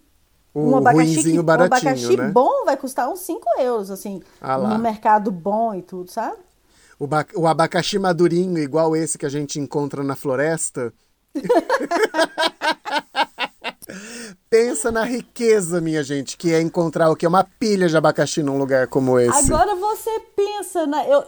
O 0.54 0.70
um 0.70 0.76
abacaxi, 0.78 1.22
que, 1.22 1.42
baratinho, 1.42 1.42
um 1.42 1.76
abacaxi 1.76 2.16
né? 2.16 2.28
bom 2.30 2.64
vai 2.64 2.78
custar 2.78 3.10
uns 3.10 3.20
5 3.20 3.60
euros, 3.60 3.90
assim, 3.90 4.22
ah 4.40 4.56
no 4.56 4.78
mercado 4.78 5.30
bom 5.30 5.74
e 5.74 5.82
tudo, 5.82 6.10
sabe? 6.10 6.38
O, 6.98 7.06
o 7.34 7.46
abacaxi 7.46 7.98
madurinho, 7.98 8.56
igual 8.58 8.96
esse 8.96 9.18
que 9.18 9.26
a 9.26 9.28
gente 9.28 9.60
encontra 9.60 10.02
na 10.02 10.16
floresta. 10.16 10.90
Pensa 14.48 14.90
na 14.92 15.04
riqueza, 15.04 15.80
minha 15.80 16.02
gente, 16.02 16.36
que 16.36 16.52
é 16.52 16.60
encontrar 16.60 17.10
o 17.10 17.16
que? 17.16 17.26
Uma 17.26 17.44
pilha 17.44 17.88
de 17.88 17.96
abacaxi 17.96 18.42
num 18.42 18.58
lugar 18.58 18.86
como 18.86 19.18
esse. 19.18 19.52
Agora 19.52 19.74
você 19.74 20.20
pensa 20.34 20.86
na, 20.86 21.06
eu, 21.06 21.24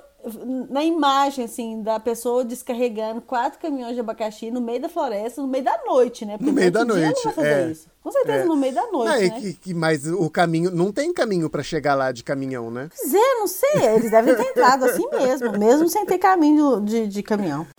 na 0.69 0.85
imagem, 0.85 1.45
assim, 1.45 1.83
da 1.83 2.01
pessoa 2.01 2.45
descarregando 2.45 3.21
quatro 3.21 3.59
caminhões 3.59 3.95
de 3.95 4.01
abacaxi 4.01 4.51
no 4.51 4.61
meio 4.61 4.81
da 4.81 4.89
floresta, 4.89 5.41
no 5.41 5.49
meio 5.49 5.65
da 5.65 5.79
noite, 5.87 6.25
né? 6.25 6.37
Porque 6.37 6.51
no 6.51 6.53
meio 6.53 6.73
da 6.73 6.85
noite. 6.85 7.25
Não 7.25 7.25
vai 7.25 7.33
fazer 7.33 7.69
é. 7.69 7.71
isso. 7.71 7.89
Com 8.03 8.11
certeza, 8.11 8.45
é. 8.45 8.45
no 8.45 8.57
meio 8.57 8.75
da 8.75 8.87
noite. 8.91 9.13
Não, 9.13 9.21
né? 9.21 9.41
que, 9.41 9.55
que, 9.55 9.75
mas 9.75 10.07
o 10.07 10.29
caminho. 10.29 10.71
Não 10.71 10.93
tem 10.93 11.13
caminho 11.13 11.49
para 11.49 11.63
chegar 11.63 11.95
lá 11.95 12.11
de 12.11 12.25
caminhão, 12.25 12.71
né? 12.71 12.89
Pois 12.97 13.15
é, 13.15 13.35
não 13.35 13.47
sei. 13.47 13.87
Eles 13.97 14.11
devem 14.11 14.35
ter 14.35 14.47
entrado 14.47 14.85
assim 14.85 15.09
mesmo, 15.11 15.59
mesmo 15.59 15.89
sem 15.89 16.05
ter 16.05 16.19
caminho 16.19 16.81
de, 16.81 17.07
de 17.07 17.23
caminhão. 17.23 17.67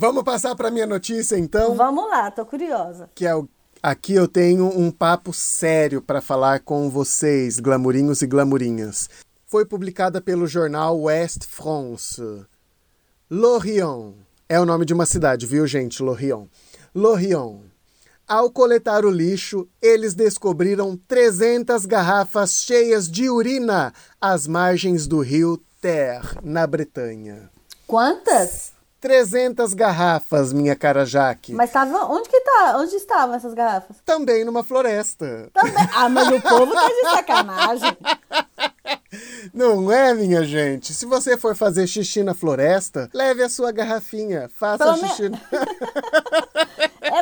Vamos 0.00 0.24
passar 0.24 0.56
para 0.56 0.70
minha 0.70 0.86
notícia 0.86 1.36
então? 1.38 1.74
Vamos 1.74 2.08
lá, 2.08 2.30
tô 2.30 2.46
curiosa. 2.46 3.10
Que 3.14 3.26
é 3.26 3.36
o 3.36 3.46
Aqui 3.82 4.14
eu 4.14 4.26
tenho 4.26 4.66
um 4.66 4.90
papo 4.90 5.30
sério 5.30 6.00
para 6.00 6.22
falar 6.22 6.60
com 6.60 6.88
vocês, 6.88 7.60
glamurinhos 7.60 8.22
e 8.22 8.26
glamurinhas. 8.26 9.10
foi 9.46 9.66
publicada 9.66 10.18
pelo 10.18 10.46
jornal 10.46 11.02
West 11.02 11.44
France. 11.44 12.22
Lorient 13.30 14.14
é 14.48 14.58
o 14.58 14.64
nome 14.64 14.86
de 14.86 14.94
uma 14.94 15.04
cidade, 15.04 15.44
viu, 15.44 15.66
gente? 15.66 16.02
Lorient. 16.02 16.48
Lorient. 16.94 17.60
Ao 18.26 18.50
coletar 18.50 19.04
o 19.04 19.10
lixo, 19.10 19.68
eles 19.82 20.14
descobriram 20.14 20.96
300 20.96 21.84
garrafas 21.84 22.62
cheias 22.62 23.06
de 23.06 23.28
urina 23.28 23.92
às 24.18 24.46
margens 24.46 25.06
do 25.06 25.20
rio 25.20 25.62
Ter, 25.78 26.22
na 26.42 26.66
Bretanha. 26.66 27.50
Quantas? 27.86 28.79
300 29.00 29.72
garrafas, 29.74 30.52
minha 30.52 30.76
cara 30.76 31.06
Jaque. 31.06 31.52
Mas 31.54 31.70
tava. 31.72 32.04
Onde 32.06 32.28
que 32.28 32.40
tá? 32.40 32.74
Onde 32.76 32.94
estavam 32.96 33.34
essas 33.34 33.54
garrafas? 33.54 33.96
Também 34.04 34.44
numa 34.44 34.62
floresta. 34.62 35.48
Também. 35.52 35.74
Ah, 35.94 36.08
mas 36.08 36.28
o 36.28 36.40
povo 36.40 36.72
tá 36.72 36.86
de 36.88 37.00
sacanagem. 37.10 37.96
Não 39.52 39.90
é, 39.90 40.14
minha 40.14 40.44
gente? 40.44 40.94
Se 40.94 41.04
você 41.04 41.36
for 41.36 41.56
fazer 41.56 41.86
xixi 41.86 42.22
na 42.22 42.32
floresta, 42.34 43.10
leve 43.12 43.42
a 43.42 43.48
sua 43.48 43.72
garrafinha. 43.72 44.48
Faça 44.56 44.84
Pelo 44.84 44.96
xixi. 45.08 45.28
me- 45.30 45.40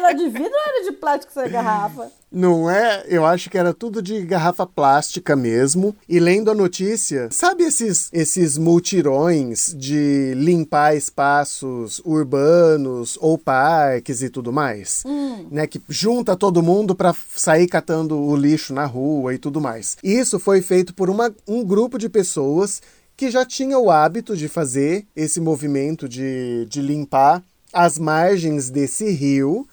Era 0.08 0.16
de 0.16 0.24
vidro 0.30 0.50
ou 0.50 0.74
era 0.74 0.90
de 0.90 0.92
plástico 0.92 1.38
essa 1.38 1.46
garrafa? 1.50 2.10
Não 2.32 2.70
é? 2.70 3.04
Eu 3.08 3.26
acho 3.26 3.50
que 3.50 3.58
era 3.58 3.74
tudo 3.74 4.00
de 4.00 4.22
garrafa 4.22 4.66
plástica 4.66 5.36
mesmo. 5.36 5.94
E 6.08 6.18
lendo 6.18 6.50
a 6.50 6.54
notícia, 6.54 7.28
sabe 7.30 7.64
esses, 7.64 8.08
esses 8.10 8.56
multirões 8.56 9.74
de 9.76 10.32
limpar 10.34 10.96
espaços 10.96 12.00
urbanos 12.06 13.18
ou 13.20 13.36
parques 13.36 14.22
e 14.22 14.30
tudo 14.30 14.50
mais? 14.50 15.04
Né, 15.50 15.66
que 15.66 15.80
junta 15.90 16.34
todo 16.36 16.62
mundo 16.62 16.94
para 16.94 17.14
sair 17.36 17.66
catando 17.66 18.18
o 18.18 18.34
lixo 18.34 18.72
na 18.72 18.86
rua 18.86 19.34
e 19.34 19.38
tudo 19.38 19.60
mais. 19.60 19.98
Isso 20.02 20.38
foi 20.38 20.62
feito 20.62 20.94
por 20.94 21.10
uma, 21.10 21.34
um 21.46 21.62
grupo 21.62 21.98
de 21.98 22.08
pessoas 22.08 22.80
que 23.14 23.30
já 23.30 23.44
tinha 23.44 23.78
o 23.78 23.90
hábito 23.90 24.34
de 24.34 24.48
fazer 24.48 25.06
esse 25.14 25.38
movimento 25.38 26.08
de, 26.08 26.66
de 26.66 26.80
limpar 26.80 27.42
as 27.72 27.98
margens 27.98 28.70
desse 28.70 29.10
rio 29.10 29.68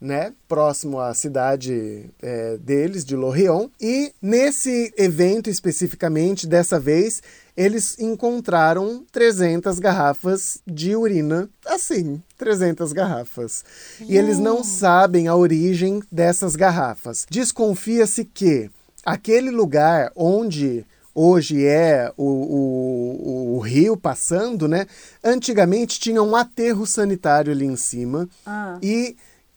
né, 0.00 0.32
próximo 0.46 1.00
à 1.00 1.14
cidade 1.14 2.10
é, 2.22 2.56
deles, 2.58 3.04
de 3.04 3.16
Lorient. 3.16 3.70
E 3.80 4.12
nesse 4.20 4.92
evento 4.96 5.48
especificamente, 5.48 6.46
dessa 6.46 6.78
vez, 6.78 7.22
eles 7.56 7.98
encontraram 7.98 9.04
300 9.10 9.78
garrafas 9.78 10.58
de 10.66 10.94
urina, 10.94 11.48
assim, 11.66 12.22
300 12.36 12.92
garrafas. 12.92 13.64
E 14.00 14.16
eles 14.16 14.38
não 14.38 14.62
sabem 14.62 15.28
a 15.28 15.34
origem 15.34 16.02
dessas 16.12 16.54
garrafas. 16.54 17.26
Desconfia-se 17.30 18.24
que 18.24 18.70
aquele 19.04 19.50
lugar 19.50 20.12
onde 20.14 20.84
hoje 21.14 21.64
é 21.64 22.12
o, 22.14 22.24
o, 22.24 23.56
o 23.56 23.58
rio 23.60 23.96
passando, 23.96 24.68
né? 24.68 24.86
Antigamente 25.24 25.98
tinha 25.98 26.22
um 26.22 26.36
aterro 26.36 26.86
sanitário 26.86 27.50
ali 27.50 27.64
em 27.64 27.76
cima 27.76 28.28
Ah. 28.44 28.78
e 28.82 29.16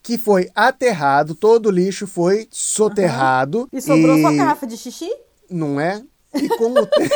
que 0.10 0.18
foi 0.18 0.50
aterrado, 0.56 1.36
todo 1.36 1.68
o 1.68 1.72
lixo 1.72 2.08
foi 2.08 2.48
soterrado. 2.50 3.70
E 3.72 3.80
sobrou 3.80 4.18
e... 4.18 4.22
só 4.24 4.32
garrafa 4.34 4.66
de 4.66 4.76
xixi? 4.76 5.08
Não 5.48 5.80
é? 5.80 6.02
E 6.34 6.50
com, 6.50 6.72
o 6.72 6.86
te- 6.86 7.10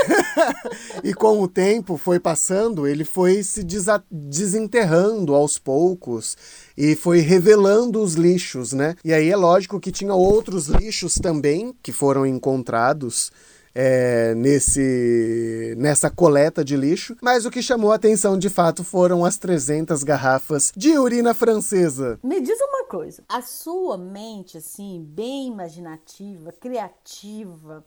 e 1.04 1.12
com 1.12 1.42
o 1.42 1.48
tempo 1.48 1.98
foi 1.98 2.20
passando, 2.20 2.86
ele 2.86 3.04
foi 3.04 3.42
se 3.42 3.64
desa- 3.64 4.04
desenterrando 4.12 5.34
aos 5.34 5.58
poucos 5.58 6.38
e 6.78 6.96
foi 6.96 7.20
revelando 7.20 8.00
os 8.00 8.14
lixos, 8.14 8.74
né? 8.74 8.96
E 9.04 9.12
aí 9.12 9.30
é 9.32 9.36
lógico 9.36 9.80
que 9.80 9.92
tinha 9.92 10.14
outros 10.14 10.68
lixos 10.68 11.16
também 11.16 11.76
que 11.82 11.92
foram 11.92 12.28
encontrados 12.28 13.32
é, 13.76 14.34
nesse, 14.36 15.76
nessa 15.78 16.10
coleta 16.10 16.64
de 16.64 16.76
lixo, 16.76 17.16
mas 17.22 17.46
o 17.46 17.52
que 17.52 17.62
chamou 17.62 17.92
a 17.92 17.96
atenção 17.96 18.38
de 18.38 18.50
fato 18.50 18.84
foram 18.84 19.26
as 19.26 19.38
300 19.38 20.04
garrafas 20.04 20.72
de 20.76 20.98
urina 20.98 21.34
francesa. 21.34 22.20
Me 22.24 22.42
diz 22.42 22.60
uma 22.62 22.86
coisa. 22.86 23.24
A 23.28 23.42
sua 23.42 23.98
mente, 23.98 24.58
assim, 24.58 25.04
bem 25.04 25.48
imaginativa, 25.48 26.52
criativa, 26.52 27.84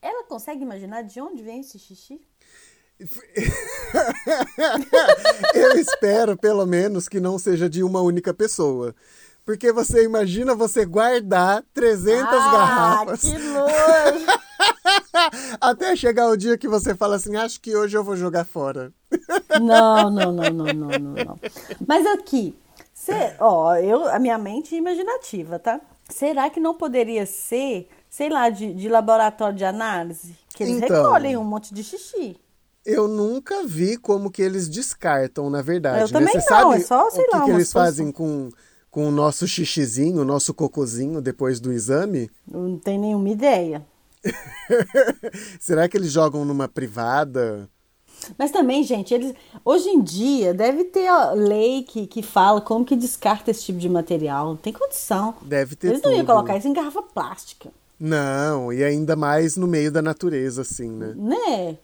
ela 0.00 0.24
consegue 0.24 0.62
imaginar 0.62 1.02
de 1.02 1.20
onde 1.20 1.42
vem 1.42 1.60
esse 1.60 1.78
xixi? 1.78 2.20
Eu 5.54 5.76
espero, 5.76 6.36
pelo 6.36 6.64
menos, 6.64 7.08
que 7.08 7.18
não 7.18 7.38
seja 7.38 7.68
de 7.68 7.82
uma 7.82 8.00
única 8.00 8.32
pessoa. 8.32 8.94
Porque 9.44 9.72
você 9.72 10.04
imagina 10.04 10.54
você 10.54 10.86
guardar 10.86 11.64
300 11.74 12.22
ah, 12.22 12.28
garrafas 12.28 13.22
que 13.22 13.38
nojo! 13.38 14.42
até 15.60 15.94
chegar 15.96 16.28
o 16.28 16.36
dia 16.36 16.56
que 16.58 16.68
você 16.68 16.94
fala 16.94 17.16
assim: 17.16 17.36
acho 17.36 17.60
que 17.60 17.76
hoje 17.76 17.96
eu 17.96 18.04
vou 18.04 18.16
jogar 18.16 18.44
fora. 18.44 18.92
Não, 19.60 20.10
não, 20.10 20.32
não, 20.32 20.50
não, 20.50 20.66
não, 20.72 20.88
não, 20.98 21.24
não. 21.24 21.38
Mas 21.86 22.06
aqui, 22.06 22.56
cê, 22.94 23.34
ó, 23.38 23.74
eu, 23.76 24.08
a 24.08 24.18
minha 24.18 24.38
mente 24.38 24.74
é 24.74 24.78
imaginativa, 24.78 25.58
tá? 25.58 25.78
Será 26.08 26.48
que 26.48 26.58
não 26.58 26.74
poderia 26.74 27.26
ser, 27.26 27.88
sei 28.08 28.30
lá, 28.30 28.48
de, 28.48 28.72
de 28.72 28.88
laboratório 28.88 29.56
de 29.56 29.64
análise? 29.64 30.34
Que 30.54 30.62
eles 30.62 30.76
Então. 30.82 31.02
recolhem 31.04 31.36
um 31.36 31.44
monte 31.44 31.74
de 31.74 31.84
xixi. 31.84 32.36
Eu 32.84 33.06
nunca 33.06 33.62
vi 33.66 33.96
como 33.98 34.30
que 34.30 34.40
eles 34.42 34.68
descartam, 34.68 35.50
na 35.50 35.60
verdade. 35.60 36.00
Eu 36.00 36.06
né? 36.06 36.12
também 36.12 36.32
Você 36.32 36.38
não, 36.38 36.44
sabe 36.44 36.74
é 36.76 36.80
só, 36.80 37.10
sei 37.10 37.22
o 37.24 37.26
que, 37.28 37.30
lá, 37.36 37.44
que 37.44 37.50
umas 37.50 37.56
eles 37.60 37.72
coisas- 37.72 37.88
fazem 37.96 38.10
com, 38.10 38.48
com 38.90 39.08
o 39.08 39.10
nosso 39.12 39.46
xixizinho, 39.46 40.22
o 40.22 40.24
nosso 40.24 40.54
cocozinho 40.54 41.20
depois 41.20 41.60
do 41.60 41.70
exame? 41.72 42.30
Eu 42.50 42.60
não 42.60 42.78
tenho 42.78 43.00
nenhuma 43.02 43.28
ideia. 43.28 43.86
Será 45.60 45.88
que 45.88 45.96
eles 45.96 46.12
jogam 46.12 46.44
numa 46.44 46.68
privada? 46.68 47.68
Mas 48.38 48.50
também, 48.52 48.84
gente, 48.84 49.12
eles 49.12 49.34
hoje 49.64 49.88
em 49.88 50.00
dia 50.00 50.54
deve 50.54 50.84
ter 50.84 51.10
ó, 51.10 51.32
lei 51.32 51.82
que, 51.82 52.06
que 52.06 52.22
fala 52.22 52.60
como 52.60 52.84
que 52.84 52.94
descarta 52.94 53.50
esse 53.50 53.64
tipo 53.64 53.78
de 53.78 53.88
material. 53.88 54.46
Não 54.48 54.56
tem 54.56 54.72
condição. 54.72 55.34
Deve 55.42 55.74
ter 55.74 55.88
Eles 55.88 56.02
não 56.02 56.10
iam 56.12 56.20
tudo. 56.20 56.26
colocar 56.34 56.56
isso 56.56 56.68
em 56.68 56.72
garrafa 56.72 57.02
plástica, 57.02 57.70
Não, 57.98 58.72
e 58.72 58.82
ainda 58.84 59.16
mais 59.16 59.56
no 59.56 59.66
meio 59.66 59.90
da 59.90 60.00
natureza, 60.00 60.62
assim, 60.62 60.90
né? 60.90 61.14
né? 61.16 61.78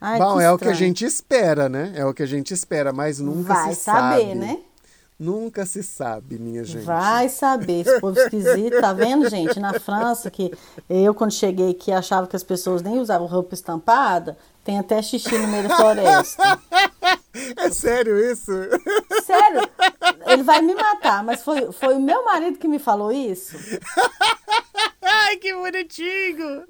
Ai, 0.00 0.18
Bom, 0.18 0.40
é 0.40 0.50
o 0.50 0.58
que 0.58 0.66
a 0.68 0.72
gente 0.72 1.04
espera, 1.04 1.68
né? 1.68 1.92
É 1.94 2.04
o 2.04 2.12
que 2.12 2.22
a 2.22 2.26
gente 2.26 2.52
espera, 2.52 2.92
mas 2.92 3.20
nunca 3.20 3.54
Vai 3.54 3.74
se 3.74 3.80
saber, 3.82 4.20
sabe. 4.28 4.34
né? 4.34 4.58
Nunca 5.18 5.64
se 5.64 5.82
sabe, 5.82 6.38
minha 6.38 6.64
gente. 6.64 6.84
Vai 6.84 7.28
saber, 7.28 7.82
esse 7.82 8.00
povo 8.00 8.18
esquisito, 8.18 8.80
tá 8.80 8.92
vendo, 8.92 9.28
gente? 9.28 9.60
Na 9.60 9.78
França, 9.78 10.30
que 10.30 10.52
eu, 10.88 11.14
quando 11.14 11.32
cheguei 11.32 11.70
aqui, 11.70 11.92
achava 11.92 12.26
que 12.26 12.34
as 12.34 12.42
pessoas 12.42 12.82
nem 12.82 12.98
usavam 12.98 13.26
roupa 13.26 13.54
estampada, 13.54 14.36
tem 14.64 14.78
até 14.78 15.00
xixi 15.00 15.38
no 15.38 15.46
meio 15.48 15.68
da 15.68 15.76
floresta. 15.76 16.42
É 17.56 17.70
sério 17.70 18.18
isso? 18.30 18.52
Sério, 19.24 19.62
ele 20.26 20.42
vai 20.42 20.60
me 20.60 20.74
matar, 20.74 21.24
mas 21.24 21.42
foi, 21.42 21.72
foi 21.72 21.94
o 21.94 22.00
meu 22.00 22.22
marido 22.26 22.58
que 22.58 22.68
me 22.68 22.78
falou 22.78 23.10
isso. 23.10 23.56
Ai, 25.00 25.36
que 25.38 25.54
bonitinho! 25.54 26.64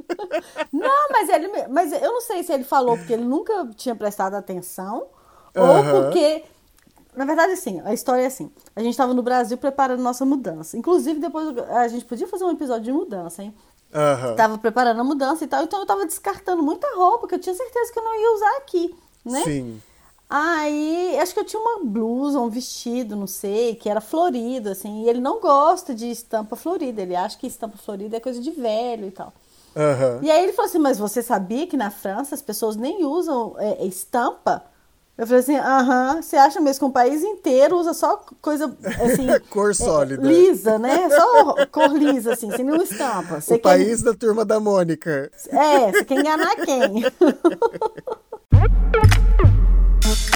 Não, 0.72 1.08
mas 1.11 1.28
ele, 1.28 1.50
mas 1.68 1.92
eu 1.92 2.12
não 2.12 2.20
sei 2.20 2.44
se 2.44 2.52
ele 2.52 2.62
falou 2.62 2.96
porque 2.96 3.12
ele 3.12 3.25
nunca 3.25 3.68
tinha 3.76 3.94
prestado 3.96 4.34
atenção 4.34 5.08
ou 5.54 5.84
porque, 5.90 6.44
na 7.14 7.25
verdade, 7.25 7.52
assim, 7.52 7.81
a 7.85 7.92
história 7.92 8.23
é 8.23 8.26
assim. 8.26 8.50
A 8.75 8.81
gente 8.81 8.92
estava 8.92 9.12
no 9.12 9.23
Brasil 9.23 9.59
preparando 9.59 10.02
nossa 10.02 10.25
mudança. 10.25 10.76
Inclusive, 10.76 11.21
depois 11.21 11.57
a 11.69 11.88
gente 11.88 12.04
podia 12.04 12.26
fazer 12.26 12.45
um 12.45 12.50
episódio 12.50 12.85
de 12.85 12.92
mudança, 12.92 13.42
hein? 13.42 13.54
Aham. 13.95 14.35
Tava 14.35 14.57
preparando 14.57 15.00
a 15.00 15.04
mudança 15.04 15.45
e 15.45 15.47
tal, 15.47 15.64
então 15.64 15.81
eu 15.81 15.87
tava 15.87 16.07
descartando 16.07 16.62
muita 16.62 16.87
roupa 16.97 17.28
que 17.28 17.35
eu 17.35 17.38
tinha 17.38 17.54
certeza 17.54 17.92
que 17.92 17.99
eu 17.99 18.04
não 18.04 18.19
ia 18.19 18.35
usar 18.35 18.57
aqui, 18.57 18.95
né? 19.25 19.42
Sim. 19.42 19.83
Aí, 20.31 21.19
acho 21.21 21.35
que 21.35 21.40
eu 21.40 21.45
tinha 21.45 21.61
uma 21.61 21.85
blusa, 21.85 22.40
um 22.40 22.49
vestido, 22.49 23.14
não 23.14 23.26
sei, 23.26 23.75
que 23.75 23.90
era 23.90 24.00
florido, 24.00 24.71
assim, 24.71 25.02
e 25.02 25.09
ele 25.11 25.21
não 25.21 25.40
gosta 25.40 25.95
de 25.95 26.11
estampa 26.11 26.57
florida, 26.57 27.02
ele 27.02 27.14
acha 27.14 27.37
que 27.37 27.47
estampa 27.47 27.76
florida 27.76 28.16
é 28.16 28.21
coisa 28.21 28.40
de 28.40 28.50
velho 28.50 29.09
e 29.09 29.11
tal. 29.11 29.31
Aham. 29.76 30.21
E 30.23 30.31
aí 30.31 30.42
ele 30.42 30.54
falou 30.54 30.71
assim, 30.71 30.78
mas 30.78 30.99
você 30.99 31.23
sabia 31.23 31.66
que 31.66 31.76
na 31.76 31.90
França 31.90 32.35
as 32.35 32.40
pessoas 32.40 32.76
nem 32.76 33.04
usam 33.04 33.54
é, 33.59 33.85
estampa? 33.85 34.64
Eu 35.16 35.26
falei 35.26 35.40
assim, 35.40 35.57
aham, 35.57 36.23
você 36.23 36.37
acha 36.37 36.59
mesmo 36.61 36.78
que 36.81 36.85
um 36.87 36.90
país 36.90 37.23
inteiro 37.23 37.76
usa 37.76 37.92
só 37.92 38.16
coisa, 38.40 38.75
assim... 39.04 39.26
Cor 39.50 39.75
sólida. 39.75 40.26
lisa, 40.26 40.78
né? 40.78 41.09
Só 41.11 41.66
cor 41.66 41.92
lisa, 41.92 42.33
assim, 42.33 42.50
sem 42.50 42.64
nenhuma 42.64 42.83
estampa. 42.83 43.40
Você 43.40 43.54
O 43.54 43.59
quer- 43.59 43.62
país 43.62 44.00
da 44.02 44.14
turma 44.14 44.42
da 44.45 44.59
Mônica. 44.59 45.31
é, 45.50 45.92
você 45.92 46.04
quer 46.07 46.14
enganar 46.19 46.57
quem? 46.57 47.04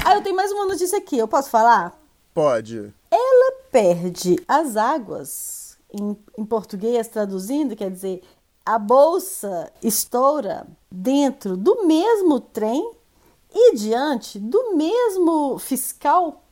ah, 0.05 0.15
eu 0.15 0.21
tenho 0.21 0.35
mais 0.35 0.51
uma 0.51 0.65
notícia 0.65 0.97
aqui, 0.99 1.17
eu 1.17 1.27
posso 1.27 1.49
falar? 1.49 1.99
Pode. 2.33 2.93
Ela 3.09 3.53
perde 3.71 4.37
as 4.47 4.77
águas, 4.77 5.75
em, 5.91 6.15
em 6.37 6.45
português 6.45 7.07
traduzindo, 7.07 7.75
quer 7.75 7.89
dizer, 7.89 8.21
a 8.65 8.77
bolsa 8.77 9.71
estoura 9.81 10.67
dentro 10.91 11.57
do 11.57 11.85
mesmo 11.87 12.39
trem 12.39 12.91
e 13.59 13.75
diante 13.75 14.37
do 14.37 14.75
mesmo 14.75 15.57
fiscal 15.57 16.43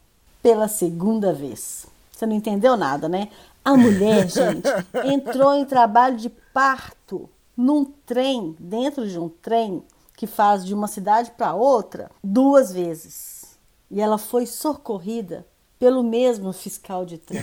pela 0.41 0.67
segunda 0.67 1.31
vez. 1.31 1.85
Você 2.11 2.25
não 2.25 2.35
entendeu 2.35 2.75
nada, 2.75 3.07
né? 3.07 3.29
A 3.63 3.77
mulher, 3.77 4.27
gente, 4.29 4.67
entrou 5.05 5.53
em 5.53 5.65
trabalho 5.65 6.17
de 6.17 6.29
parto 6.29 7.29
num 7.55 7.85
trem, 7.85 8.55
dentro 8.59 9.07
de 9.07 9.19
um 9.19 9.29
trem, 9.29 9.83
que 10.17 10.25
faz 10.25 10.65
de 10.65 10.73
uma 10.73 10.87
cidade 10.87 11.31
para 11.31 11.53
outra 11.53 12.09
duas 12.23 12.71
vezes. 12.71 13.57
E 13.91 14.01
ela 14.01 14.17
foi 14.17 14.45
socorrida 14.45 15.45
pelo 15.77 16.01
mesmo 16.03 16.51
fiscal 16.53 17.05
de 17.05 17.17
trem. 17.17 17.41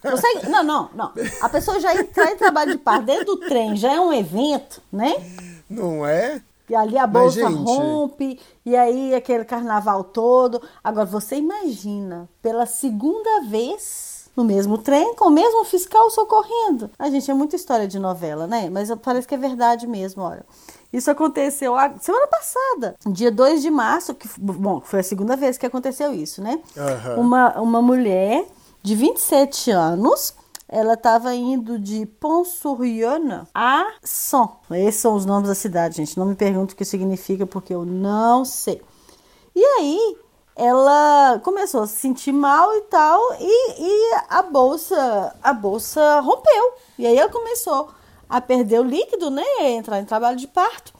Consegue? 0.00 0.48
Não, 0.50 0.64
não, 0.64 0.90
não. 0.94 1.12
A 1.40 1.48
pessoa 1.48 1.78
já 1.78 1.94
entrar 1.94 2.32
em 2.32 2.36
trabalho 2.36 2.72
de 2.72 2.78
parto 2.78 3.06
dentro 3.06 3.24
do 3.24 3.36
trem 3.46 3.76
já 3.76 3.92
é 3.92 4.00
um 4.00 4.12
evento, 4.12 4.82
né? 4.90 5.14
Não 5.68 6.04
é? 6.04 6.42
E 6.72 6.74
ali 6.74 6.96
a 6.96 7.06
bolsa 7.06 7.50
Mas, 7.50 7.52
gente... 7.52 7.66
rompe, 7.66 8.40
e 8.64 8.74
aí 8.74 9.14
aquele 9.14 9.44
carnaval 9.44 10.02
todo. 10.02 10.62
Agora, 10.82 11.04
você 11.04 11.36
imagina, 11.36 12.26
pela 12.40 12.64
segunda 12.64 13.42
vez 13.42 14.30
no 14.34 14.42
mesmo 14.42 14.78
trem, 14.78 15.14
com 15.14 15.26
o 15.26 15.30
mesmo 15.30 15.66
fiscal 15.66 16.10
socorrendo. 16.10 16.90
A 16.98 17.10
gente 17.10 17.30
é 17.30 17.34
muita 17.34 17.56
história 17.56 17.86
de 17.86 17.98
novela, 17.98 18.46
né? 18.46 18.70
Mas 18.70 18.90
parece 19.02 19.28
que 19.28 19.34
é 19.34 19.36
verdade 19.36 19.86
mesmo, 19.86 20.22
olha. 20.22 20.46
Isso 20.90 21.10
aconteceu 21.10 21.76
a 21.76 21.92
semana 22.00 22.26
passada, 22.26 22.96
dia 23.06 23.30
2 23.30 23.60
de 23.60 23.70
março, 23.70 24.14
que 24.14 24.26
bom, 24.38 24.80
foi 24.80 25.00
a 25.00 25.02
segunda 25.02 25.36
vez 25.36 25.58
que 25.58 25.66
aconteceu 25.66 26.14
isso, 26.14 26.40
né? 26.40 26.58
Uhum. 26.74 27.20
Uma, 27.20 27.60
uma 27.60 27.82
mulher 27.82 28.46
de 28.82 28.94
27 28.94 29.70
anos, 29.70 30.34
ela 30.72 30.94
estava 30.94 31.34
indo 31.34 31.78
de 31.78 32.06
Pont-sur-Yonne 32.06 33.42
a 33.54 33.92
Son. 34.02 34.56
Esses 34.70 35.02
são 35.02 35.14
os 35.14 35.26
nomes 35.26 35.50
da 35.50 35.54
cidade, 35.54 35.98
gente. 35.98 36.18
Não 36.18 36.24
me 36.24 36.34
pergunto 36.34 36.72
o 36.72 36.76
que 36.76 36.84
significa, 36.86 37.46
porque 37.46 37.74
eu 37.74 37.84
não 37.84 38.42
sei. 38.42 38.80
E 39.54 39.62
aí, 39.62 40.16
ela 40.56 41.38
começou 41.44 41.82
a 41.82 41.86
se 41.86 41.96
sentir 41.96 42.32
mal 42.32 42.74
e 42.74 42.80
tal, 42.82 43.20
e, 43.38 43.82
e 43.82 44.14
a 44.30 44.40
bolsa, 44.40 45.36
a 45.42 45.52
bolsa 45.52 46.20
rompeu. 46.20 46.72
E 46.98 47.06
aí 47.06 47.18
ela 47.18 47.30
começou 47.30 47.90
a 48.26 48.40
perder 48.40 48.80
o 48.80 48.84
líquido, 48.84 49.30
né? 49.30 49.44
Entrar 49.60 50.00
em 50.00 50.06
trabalho 50.06 50.38
de 50.38 50.48
parto 50.48 50.94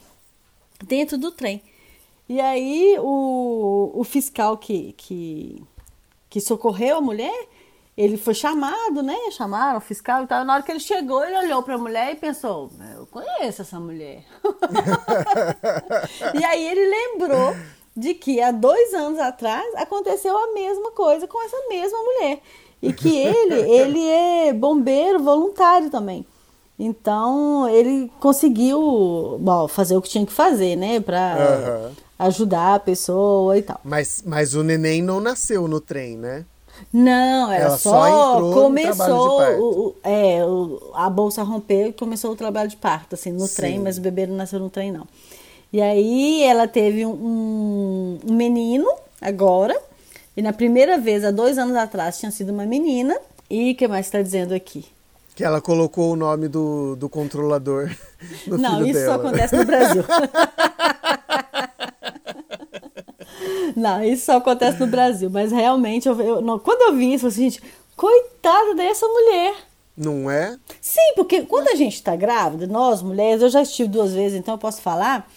dentro 0.85 1.17
do 1.17 1.31
trem. 1.31 1.63
E 2.29 2.39
aí 2.39 2.95
o, 2.99 3.91
o 3.95 4.03
fiscal 4.03 4.55
que, 4.55 4.93
que, 4.93 5.63
que 6.29 6.39
socorreu 6.39 6.97
a 6.97 7.01
mulher, 7.01 7.47
ele 7.95 8.17
foi 8.17 8.33
chamado, 8.33 9.03
né? 9.03 9.15
Chamaram 9.31 9.77
o 9.77 9.81
fiscal 9.81 10.23
e 10.23 10.27
tal. 10.27 10.43
Na 10.43 10.55
hora 10.55 10.63
que 10.63 10.71
ele 10.71 10.79
chegou, 10.79 11.23
ele 11.23 11.37
olhou 11.37 11.61
para 11.61 11.75
a 11.75 11.77
mulher 11.77 12.13
e 12.13 12.15
pensou: 12.15 12.69
Eu 12.97 13.05
conheço 13.05 13.61
essa 13.61 13.79
mulher. 13.79 14.23
e 16.33 16.43
aí 16.43 16.67
ele 16.67 16.89
lembrou 16.89 17.55
de 17.95 18.15
que 18.15 18.41
há 18.41 18.51
dois 18.51 18.93
anos 18.93 19.19
atrás 19.19 19.63
aconteceu 19.75 20.35
a 20.35 20.53
mesma 20.53 20.91
coisa 20.91 21.27
com 21.27 21.41
essa 21.43 21.57
mesma 21.69 21.99
mulher. 21.99 22.41
E 22.81 22.91
que 22.91 23.15
ele, 23.15 23.55
ele 23.71 24.07
é 24.07 24.53
bombeiro 24.53 25.21
voluntário 25.21 25.91
também. 25.91 26.25
Então 26.79 27.69
ele 27.69 28.11
conseguiu 28.19 29.37
bom, 29.39 29.67
fazer 29.67 29.95
o 29.95 30.01
que 30.01 30.09
tinha 30.09 30.25
que 30.25 30.33
fazer, 30.33 30.75
né? 30.75 30.99
Pra 30.99 31.37
uhum. 31.37 31.91
ajudar 32.17 32.73
a 32.73 32.79
pessoa 32.79 33.55
e 33.55 33.61
tal. 33.61 33.79
Mas, 33.83 34.23
mas 34.25 34.55
o 34.55 34.63
neném 34.63 35.03
não 35.03 35.19
nasceu 35.19 35.67
no 35.67 35.79
trem, 35.79 36.17
né? 36.17 36.43
Não, 36.91 37.51
era 37.51 37.65
Ela 37.65 37.77
só, 37.77 37.89
só 37.91 38.53
começou 38.53 39.41
o, 39.41 39.87
o, 39.87 39.95
é, 40.03 40.43
o, 40.45 40.91
a 40.93 41.09
bolsa 41.09 41.43
rompeu 41.43 41.87
e 41.87 41.93
começou 41.93 42.31
o 42.31 42.35
trabalho 42.35 42.69
de 42.69 42.75
parto, 42.75 43.15
assim, 43.15 43.31
no 43.31 43.47
Sim. 43.47 43.55
trem, 43.55 43.79
mas 43.79 43.97
o 43.97 44.01
bebê 44.01 44.27
não 44.27 44.35
nasceu 44.35 44.59
no 44.59 44.69
trem, 44.69 44.91
não. 44.91 45.07
E 45.71 45.81
aí 45.81 46.43
ela 46.43 46.67
teve 46.67 47.05
um, 47.05 48.19
um 48.27 48.33
menino 48.33 48.87
agora, 49.21 49.75
e 50.35 50.41
na 50.41 50.53
primeira 50.53 50.97
vez, 50.97 51.23
há 51.23 51.31
dois 51.31 51.57
anos 51.57 51.75
atrás, 51.75 52.19
tinha 52.19 52.31
sido 52.31 52.51
uma 52.51 52.65
menina. 52.65 53.15
E 53.49 53.71
o 53.71 53.75
que 53.75 53.87
mais 53.87 54.07
está 54.07 54.21
dizendo 54.21 54.53
aqui? 54.53 54.85
Que 55.35 55.43
ela 55.43 55.61
colocou 55.61 56.11
o 56.11 56.15
nome 56.15 56.47
do, 56.47 56.95
do 56.95 57.07
controlador 57.09 57.89
no 58.47 58.57
Não, 58.57 58.83
isso 58.85 58.93
dela. 58.99 59.13
só 59.15 59.19
acontece 59.19 59.55
no 59.55 59.65
Brasil. 59.65 60.03
Não, 63.79 64.03
isso 64.03 64.25
só 64.25 64.37
acontece 64.37 64.79
no 64.79 64.87
Brasil. 64.87 65.29
Mas 65.29 65.51
realmente, 65.51 66.07
eu, 66.07 66.19
eu, 66.21 66.41
não, 66.41 66.59
quando 66.59 66.81
eu 66.81 66.95
vi 66.95 67.13
isso, 67.13 67.25
eu 67.25 67.31
falei 67.31 67.47
assim, 67.47 67.59
gente, 67.59 67.73
coitada 67.95 68.75
dessa 68.75 69.07
mulher. 69.07 69.55
Não 69.95 70.29
é? 70.29 70.57
Sim, 70.81 71.13
porque 71.15 71.43
quando 71.43 71.67
a 71.67 71.75
gente 71.75 71.95
está 71.95 72.15
grávida, 72.15 72.65
nós 72.65 73.01
mulheres, 73.01 73.41
eu 73.41 73.49
já 73.49 73.61
estive 73.61 73.89
duas 73.89 74.13
vezes, 74.13 74.37
então 74.37 74.55
eu 74.55 74.57
posso 74.57 74.81
falar. 74.81 75.29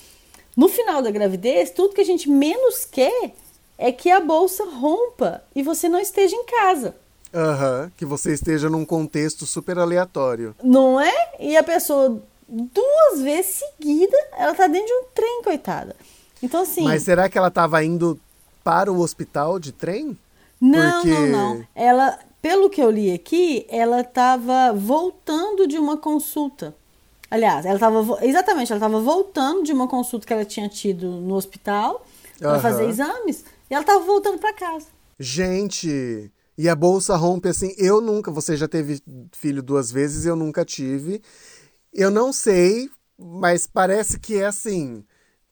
No 0.57 0.68
final 0.68 1.03
da 1.03 1.11
gravidez, 1.11 1.70
tudo 1.70 1.94
que 1.94 2.01
a 2.01 2.05
gente 2.05 2.31
menos 2.31 2.87
quer 2.87 3.35
é 3.77 3.92
que 3.92 4.11
a 4.11 4.20
bolsa 4.20 4.64
rompa 4.64 5.42
e 5.55 5.62
você 5.62 5.88
não 5.88 5.99
esteja 5.99 6.35
em 6.35 6.46
casa. 6.46 6.94
Uhum, 7.35 7.90
que 7.96 8.07
você 8.07 8.33
esteja 8.33 8.70
num 8.70 8.87
contexto 8.87 9.44
super 9.44 9.79
aleatório. 9.79 10.55
Não 10.62 10.99
é? 10.99 11.12
E 11.38 11.55
a 11.55 11.62
pessoa, 11.62 12.22
duas 12.49 13.20
vezes 13.20 13.62
seguida, 13.77 14.16
ela 14.38 14.55
tá 14.55 14.66
dentro 14.66 14.87
de 14.87 14.92
um 14.94 15.05
trem, 15.14 15.42
coitada. 15.42 15.94
Então, 16.42 16.62
assim. 16.62 16.85
Mas 16.85 17.03
será 17.03 17.29
que 17.29 17.37
ela 17.37 17.49
estava 17.49 17.85
indo 17.85 18.18
para 18.66 18.92
o 18.92 18.98
hospital 18.98 19.61
de 19.61 19.70
trem? 19.70 20.18
Não, 20.61 21.02
Porque... 21.02 21.09
não, 21.09 21.29
não. 21.29 21.66
Ela, 21.72 22.18
pelo 22.42 22.68
que 22.68 22.83
eu 22.83 22.90
li 22.90 23.12
aqui, 23.12 23.64
ela 23.70 24.00
estava 24.00 24.72
voltando 24.72 25.68
de 25.68 25.79
uma 25.79 25.96
consulta. 25.96 26.74
Aliás, 27.31 27.64
ela 27.64 27.76
estava 27.76 28.24
exatamente, 28.26 28.72
ela 28.72 28.85
estava 28.85 29.00
voltando 29.00 29.62
de 29.62 29.72
uma 29.72 29.87
consulta 29.87 30.26
que 30.26 30.33
ela 30.33 30.44
tinha 30.44 30.68
tido 30.68 31.09
no 31.09 31.37
hospital 31.37 32.05
para 32.40 32.55
uhum. 32.55 32.61
fazer 32.61 32.88
exames 32.88 33.44
e 33.70 33.74
ela 33.74 33.83
estava 33.83 34.05
voltando 34.05 34.38
para 34.38 34.52
casa. 34.52 34.87
Gente, 35.16 36.33
e 36.59 36.68
a 36.68 36.74
bolsa 36.74 37.14
rompe 37.14 37.48
assim. 37.48 37.72
Eu 37.79 38.00
nunca, 38.00 38.33
você 38.33 38.57
já 38.57 38.66
teve 38.66 39.00
filho 39.31 39.62
duas 39.62 39.92
vezes, 39.92 40.26
eu 40.26 40.35
nunca 40.35 40.64
tive. 40.64 41.22
Eu 41.94 42.11
não 42.11 42.33
sei, 42.33 42.90
mas 43.16 43.64
parece 43.64 44.18
que 44.18 44.38
é 44.38 44.46
assim. 44.46 45.05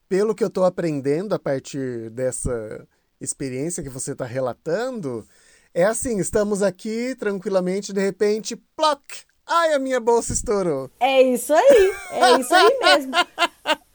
Pelo 0.09 0.35
que 0.35 0.43
eu 0.43 0.49
estou 0.49 0.65
aprendendo 0.65 1.33
a 1.33 1.39
partir 1.39 2.11
dessa 2.11 2.89
experiência 3.21 3.83
que 3.83 3.89
você 3.89 4.13
está 4.13 4.25
relatando, 4.25 5.27
é 5.73 5.85
assim: 5.85 6.19
estamos 6.19 6.63
aqui 6.63 7.15
tranquilamente, 7.19 7.93
de 7.93 8.01
repente, 8.01 8.57
ploc! 8.77 9.01
Ai, 9.47 9.75
a 9.75 9.79
minha 9.79 10.01
bolsa 10.01 10.33
estourou. 10.33 10.91
É 10.99 11.21
isso 11.21 11.53
aí, 11.53 11.93
é 12.13 12.41
isso 12.41 12.55
aí 12.55 12.79
mesmo. 12.81 13.13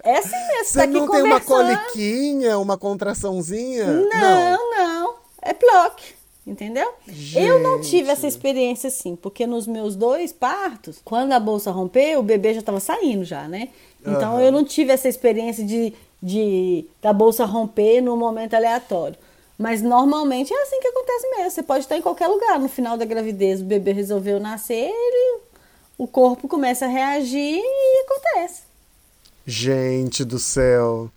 É 0.03 0.17
assim 0.17 0.29
mesmo. 0.29 0.65
Você 0.65 0.79
tá 0.79 0.87
não 0.87 1.09
tem 1.09 1.23
uma 1.23 1.41
coliquinha, 1.41 2.57
uma 2.57 2.77
contraçãozinha? 2.77 3.85
Não, 3.85 4.09
não. 4.09 4.77
não. 4.77 5.15
É 5.41 5.53
ploc. 5.53 5.99
Entendeu? 6.45 6.93
Gente. 7.07 7.45
Eu 7.45 7.59
não 7.59 7.79
tive 7.79 8.09
essa 8.09 8.25
experiência 8.25 8.87
assim, 8.87 9.15
porque 9.15 9.45
nos 9.45 9.67
meus 9.67 9.95
dois 9.95 10.33
partos, 10.33 10.99
quando 11.03 11.31
a 11.31 11.39
bolsa 11.39 11.69
rompeu, 11.69 12.19
o 12.19 12.23
bebê 12.23 12.53
já 12.53 12.61
estava 12.61 12.79
saindo 12.79 13.23
já, 13.23 13.47
né? 13.47 13.69
Então 14.01 14.35
uhum. 14.35 14.41
eu 14.41 14.51
não 14.51 14.63
tive 14.63 14.91
essa 14.91 15.07
experiência 15.07 15.63
de, 15.63 15.93
de 16.21 16.85
da 17.01 17.13
bolsa 17.13 17.45
romper 17.45 18.01
no 18.01 18.15
momento 18.17 18.53
aleatório. 18.53 19.17
Mas 19.57 19.81
normalmente 19.81 20.53
é 20.53 20.61
assim 20.61 20.79
que 20.79 20.87
acontece 20.87 21.29
mesmo. 21.31 21.51
Você 21.51 21.63
pode 21.63 21.83
estar 21.83 21.97
em 21.97 22.01
qualquer 22.01 22.27
lugar. 22.27 22.57
No 22.59 22.69
final 22.69 22.97
da 22.97 23.03
gravidez, 23.03 23.61
o 23.61 23.65
bebê 23.65 23.91
resolveu 23.91 24.39
nascer, 24.39 24.89
ele, 24.89 25.41
o 25.97 26.07
corpo 26.07 26.47
começa 26.47 26.85
a 26.85 26.89
reagir 26.89 27.59
e 27.61 28.05
acontece. 28.05 28.63
Gente 29.45 30.23
do 30.23 30.39
céu. 30.39 31.11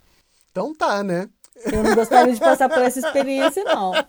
Então 0.51 0.75
tá, 0.75 1.05
né? 1.05 1.29
Eu 1.65 1.85
não 1.85 1.95
gostaria 1.95 2.35
de 2.35 2.41
passar 2.41 2.69
por 2.69 2.83
essa 2.83 2.99
experiência, 2.99 3.63
não. 3.63 3.93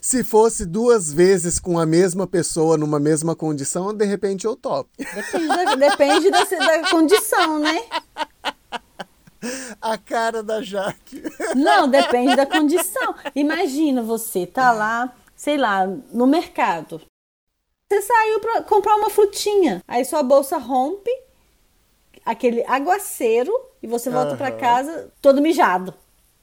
Se 0.00 0.24
fosse 0.24 0.64
duas 0.64 1.12
vezes 1.12 1.58
com 1.58 1.78
a 1.78 1.84
mesma 1.84 2.26
pessoa 2.26 2.78
numa 2.78 2.98
mesma 2.98 3.36
condição, 3.36 3.92
de 3.92 4.04
repente 4.04 4.46
eu 4.46 4.56
topo. 4.56 4.90
Depende 4.98 5.48
da, 5.48 5.74
depende 5.74 6.30
da, 6.30 6.44
da 6.44 6.90
condição, 6.90 7.58
né? 7.58 7.82
A 9.80 9.96
cara 9.96 10.42
da 10.42 10.62
Jaque. 10.62 11.22
Não, 11.54 11.88
depende 11.88 12.34
da 12.34 12.46
condição. 12.46 13.14
Imagina 13.34 14.02
você 14.02 14.46
tá 14.46 14.72
lá, 14.72 15.14
sei 15.36 15.56
lá, 15.56 15.86
no 15.86 16.26
mercado. 16.26 17.00
Você 17.90 18.02
saiu 18.02 18.40
para 18.40 18.62
comprar 18.62 18.96
uma 18.96 19.08
frutinha, 19.08 19.82
aí 19.88 20.04
sua 20.04 20.22
bolsa 20.22 20.58
rompe, 20.58 21.10
aquele 22.24 22.62
aguaceiro 22.66 23.50
e 23.82 23.86
você 23.86 24.10
volta 24.10 24.32
uhum. 24.32 24.36
para 24.36 24.52
casa 24.52 25.10
todo 25.22 25.40
mijado. 25.40 25.94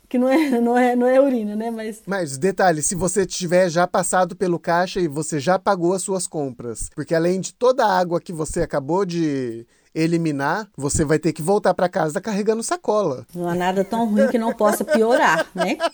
Que 0.08 0.18
não 0.18 0.30
é, 0.30 0.62
não, 0.62 0.78
é, 0.78 0.96
não 0.96 1.08
é 1.08 1.20
urina, 1.20 1.56
né? 1.56 1.70
Mas... 1.72 2.02
Mas 2.06 2.38
detalhe, 2.38 2.82
se 2.82 2.96
você 2.96 3.26
tiver 3.26 3.70
já 3.70 3.88
passado 3.88 4.36
pelo 4.36 4.60
caixa 4.60 5.00
e 5.00 5.08
você 5.08 5.40
já 5.40 5.60
pagou 5.60 5.94
as 5.94 6.02
suas 6.02 6.28
compras, 6.28 6.90
porque 6.96 7.14
além 7.14 7.40
de 7.40 7.54
toda 7.54 7.86
a 7.86 7.98
água 7.98 8.22
que 8.22 8.34
você 8.34 8.62
acabou 8.62 9.06
de 9.06 9.68
eliminar, 9.96 10.68
você 10.78 11.04
vai 11.06 11.18
ter 11.18 11.32
que 11.34 11.42
voltar 11.42 11.74
para 11.74 11.88
casa 11.90 12.20
carregando 12.22 12.62
sacola. 12.62 13.26
Não 13.34 13.48
há 13.50 13.56
nada 13.56 13.84
tão 13.84 14.08
ruim 14.10 14.28
que 14.28 14.38
não 14.38 14.54
possa 14.54 14.84
piorar, 14.84 15.48
né? 15.56 15.78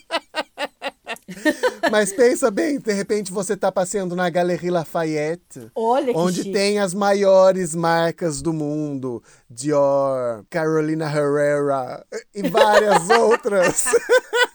Mas 1.91 2.11
pensa 2.11 2.49
bem, 2.51 2.79
de 2.79 2.93
repente 2.93 3.31
você 3.31 3.53
está 3.53 3.71
passeando 3.71 4.15
na 4.15 4.29
Galerie 4.29 4.69
Lafayette, 4.69 5.69
Olha 5.75 6.13
onde 6.15 6.37
chique. 6.43 6.51
tem 6.53 6.79
as 6.79 6.93
maiores 6.93 7.75
marcas 7.75 8.41
do 8.41 8.51
mundo, 8.53 9.21
Dior, 9.49 10.43
Carolina 10.49 11.05
Herrera 11.05 12.05
e 12.33 12.47
várias 12.49 13.09
outras. 13.17 13.85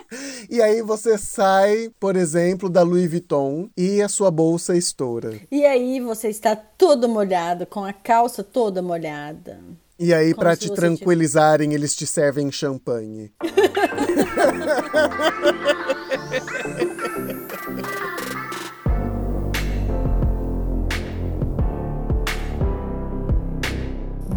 E 0.50 0.60
aí 0.62 0.82
você 0.82 1.16
sai, 1.18 1.90
por 1.98 2.16
exemplo, 2.16 2.68
da 2.68 2.82
Louis 2.82 3.10
Vuitton 3.10 3.68
e 3.76 4.00
a 4.02 4.08
sua 4.08 4.30
bolsa 4.30 4.76
estoura. 4.76 5.40
E 5.50 5.64
aí 5.64 6.00
você 6.00 6.28
está 6.28 6.54
todo 6.54 7.08
molhado, 7.08 7.66
com 7.66 7.84
a 7.84 7.92
calça 7.92 8.44
toda 8.44 8.82
molhada. 8.82 9.58
E 9.98 10.12
aí, 10.12 10.34
para 10.34 10.56
te 10.56 10.72
tranquilizarem, 10.72 11.68
tivesse... 11.68 11.80
eles 11.80 11.94
te 11.94 12.06
servem 12.06 12.50
champanhe. 12.50 13.32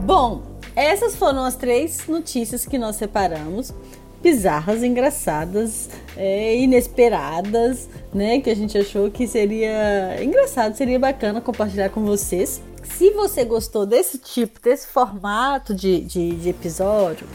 Bom, 0.06 0.43
essas 0.76 1.15
foram 1.15 1.43
as 1.43 1.56
três 1.56 2.08
notícias 2.08 2.63
que 2.65 2.78
nós 2.78 2.96
separamos 2.98 3.74
bizarras, 4.22 4.84
engraçadas, 4.84 5.90
é, 6.16 6.58
inesperadas, 6.58 7.88
né? 8.14 8.40
Que 8.40 8.50
a 8.50 8.56
gente 8.56 8.78
achou 8.78 9.10
que 9.12 9.28
seria 9.28 10.22
engraçado, 10.22 10.76
seria 10.76 11.00
bacana 11.00 11.42
compartilhar 11.42 11.90
com 11.90 12.04
vocês. 12.04 12.62
Se 12.84 13.12
você 13.12 13.44
gostou 13.44 13.86
desse 13.86 14.18
tipo, 14.18 14.60
desse 14.62 14.88
formato 14.88 15.74
de, 15.74 16.02
de, 16.02 16.32
de 16.32 16.50
episódio, 16.50 17.28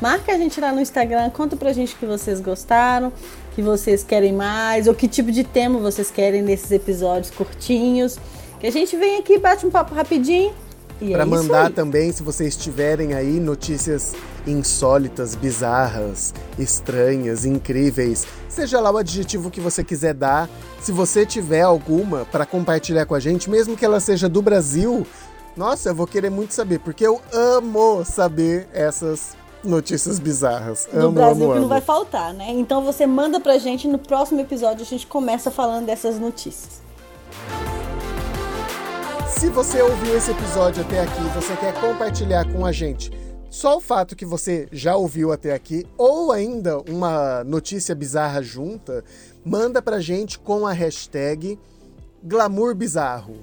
marca 0.00 0.32
a 0.32 0.38
gente 0.38 0.60
lá 0.60 0.72
no 0.72 0.80
Instagram, 0.80 1.28
conta 1.30 1.56
pra 1.56 1.72
gente 1.72 1.94
que 1.96 2.06
vocês 2.06 2.40
gostaram, 2.40 3.12
que 3.54 3.60
vocês 3.60 4.02
querem 4.02 4.32
mais, 4.32 4.86
ou 4.86 4.94
que 4.94 5.08
tipo 5.08 5.30
de 5.30 5.44
tema 5.44 5.78
vocês 5.78 6.10
querem 6.10 6.40
nesses 6.40 6.70
episódios 6.70 7.30
curtinhos. 7.30 8.18
Que 8.60 8.68
a 8.68 8.72
gente 8.72 8.96
vem 8.96 9.18
aqui, 9.18 9.38
bate 9.38 9.66
um 9.66 9.70
papo 9.70 9.94
rapidinho 9.94 10.54
para 10.98 11.22
é 11.22 11.24
mandar 11.24 11.70
também, 11.72 12.12
se 12.12 12.22
vocês 12.22 12.56
tiverem 12.56 13.14
aí 13.14 13.40
notícias 13.40 14.14
insólitas, 14.46 15.34
bizarras, 15.34 16.34
estranhas, 16.58 17.44
incríveis, 17.44 18.26
seja 18.48 18.80
lá 18.80 18.90
o 18.90 18.96
adjetivo 18.96 19.50
que 19.50 19.60
você 19.60 19.82
quiser 19.84 20.14
dar. 20.14 20.48
Se 20.80 20.92
você 20.92 21.24
tiver 21.24 21.62
alguma 21.62 22.24
para 22.24 22.44
compartilhar 22.44 23.06
com 23.06 23.14
a 23.14 23.20
gente, 23.20 23.48
mesmo 23.48 23.76
que 23.76 23.84
ela 23.84 24.00
seja 24.00 24.28
do 24.28 24.42
Brasil, 24.42 25.06
nossa, 25.56 25.90
eu 25.90 25.94
vou 25.94 26.06
querer 26.06 26.30
muito 26.30 26.54
saber, 26.54 26.78
porque 26.80 27.06
eu 27.06 27.20
amo 27.32 28.04
saber 28.04 28.68
essas 28.72 29.36
notícias 29.62 30.18
bizarras. 30.18 30.88
No 30.92 31.06
amo, 31.06 31.12
Brasil 31.12 31.44
amo, 31.44 31.54
que 31.54 31.60
não 31.60 31.68
vai 31.68 31.80
faltar, 31.80 32.34
né? 32.34 32.50
Então 32.50 32.82
você 32.82 33.06
manda 33.06 33.38
pra 33.38 33.58
gente 33.58 33.86
no 33.86 33.98
próximo 33.98 34.40
episódio 34.40 34.82
a 34.82 34.86
gente 34.86 35.06
começa 35.06 35.50
falando 35.50 35.86
dessas 35.86 36.18
notícias. 36.18 36.82
Se 39.38 39.48
você 39.48 39.82
ouviu 39.82 40.16
esse 40.16 40.30
episódio 40.30 40.82
até 40.82 41.00
aqui, 41.00 41.22
você 41.34 41.56
quer 41.56 41.74
compartilhar 41.80 42.50
com 42.52 42.64
a 42.64 42.72
gente 42.72 43.10
só 43.50 43.76
o 43.76 43.80
fato 43.80 44.16
que 44.16 44.24
você 44.24 44.66
já 44.72 44.96
ouviu 44.96 45.30
até 45.30 45.52
aqui, 45.52 45.84
ou 45.98 46.32
ainda 46.32 46.78
uma 46.90 47.44
notícia 47.44 47.94
bizarra 47.94 48.42
junta, 48.42 49.04
manda 49.44 49.82
pra 49.82 50.00
gente 50.00 50.38
com 50.38 50.66
a 50.66 50.72
hashtag 50.72 51.58
Glamour 52.24 52.74
Bizarro. 52.74 53.36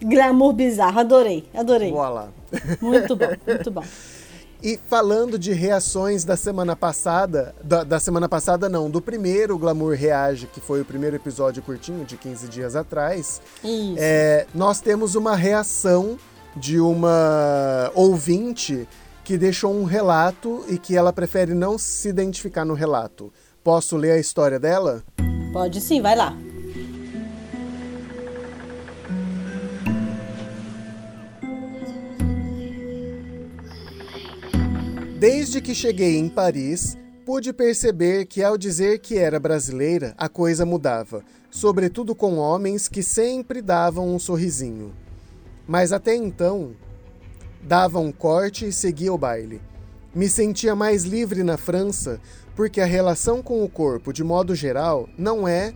Glamour 0.00 0.52
Bizarro, 0.52 1.00
adorei, 1.00 1.48
adorei. 1.52 1.90
Boa 1.90 2.08
lá. 2.08 2.28
Muito 2.80 3.16
bom, 3.16 3.32
muito 3.44 3.70
bom. 3.70 3.82
E 4.62 4.78
falando 4.88 5.38
de 5.38 5.52
reações 5.52 6.24
da 6.24 6.36
semana 6.36 6.74
passada, 6.74 7.54
da, 7.62 7.84
da, 7.84 8.00
semana 8.00 8.28
passada 8.28 8.68
não, 8.68 8.90
do 8.90 9.00
primeiro 9.00 9.58
Glamour 9.58 9.94
Reage, 9.94 10.46
que 10.46 10.60
foi 10.60 10.80
o 10.80 10.84
primeiro 10.84 11.16
episódio 11.16 11.62
curtinho, 11.62 12.04
de 12.04 12.16
15 12.16 12.48
dias 12.48 12.74
atrás, 12.74 13.40
é, 13.96 14.46
nós 14.54 14.80
temos 14.80 15.14
uma 15.14 15.36
reação 15.36 16.18
de 16.56 16.80
uma 16.80 17.90
ouvinte 17.94 18.88
que 19.22 19.36
deixou 19.36 19.74
um 19.74 19.84
relato 19.84 20.64
e 20.68 20.78
que 20.78 20.96
ela 20.96 21.12
prefere 21.12 21.52
não 21.52 21.76
se 21.76 22.08
identificar 22.08 22.64
no 22.64 22.74
relato. 22.74 23.32
Posso 23.62 23.96
ler 23.96 24.12
a 24.12 24.18
história 24.18 24.58
dela? 24.58 25.02
Pode 25.52 25.80
sim, 25.80 26.00
vai 26.00 26.14
lá. 26.14 26.34
Desde 35.18 35.62
que 35.62 35.74
cheguei 35.74 36.18
em 36.18 36.28
Paris, 36.28 36.94
pude 37.24 37.50
perceber 37.50 38.26
que 38.26 38.42
ao 38.42 38.58
dizer 38.58 38.98
que 38.98 39.16
era 39.16 39.40
brasileira, 39.40 40.14
a 40.18 40.28
coisa 40.28 40.66
mudava, 40.66 41.24
sobretudo 41.50 42.14
com 42.14 42.36
homens 42.36 42.86
que 42.86 43.02
sempre 43.02 43.62
davam 43.62 44.14
um 44.14 44.18
sorrisinho. 44.18 44.92
Mas 45.66 45.90
até 45.90 46.14
então, 46.14 46.72
dava 47.62 47.98
um 47.98 48.12
corte 48.12 48.66
e 48.66 48.72
seguia 48.72 49.10
o 49.10 49.16
baile. 49.16 49.62
Me 50.14 50.28
sentia 50.28 50.76
mais 50.76 51.04
livre 51.04 51.42
na 51.42 51.56
França 51.56 52.20
porque 52.54 52.82
a 52.82 52.86
relação 52.86 53.42
com 53.42 53.64
o 53.64 53.70
corpo, 53.70 54.12
de 54.12 54.22
modo 54.22 54.54
geral, 54.54 55.08
não 55.16 55.48
é, 55.48 55.72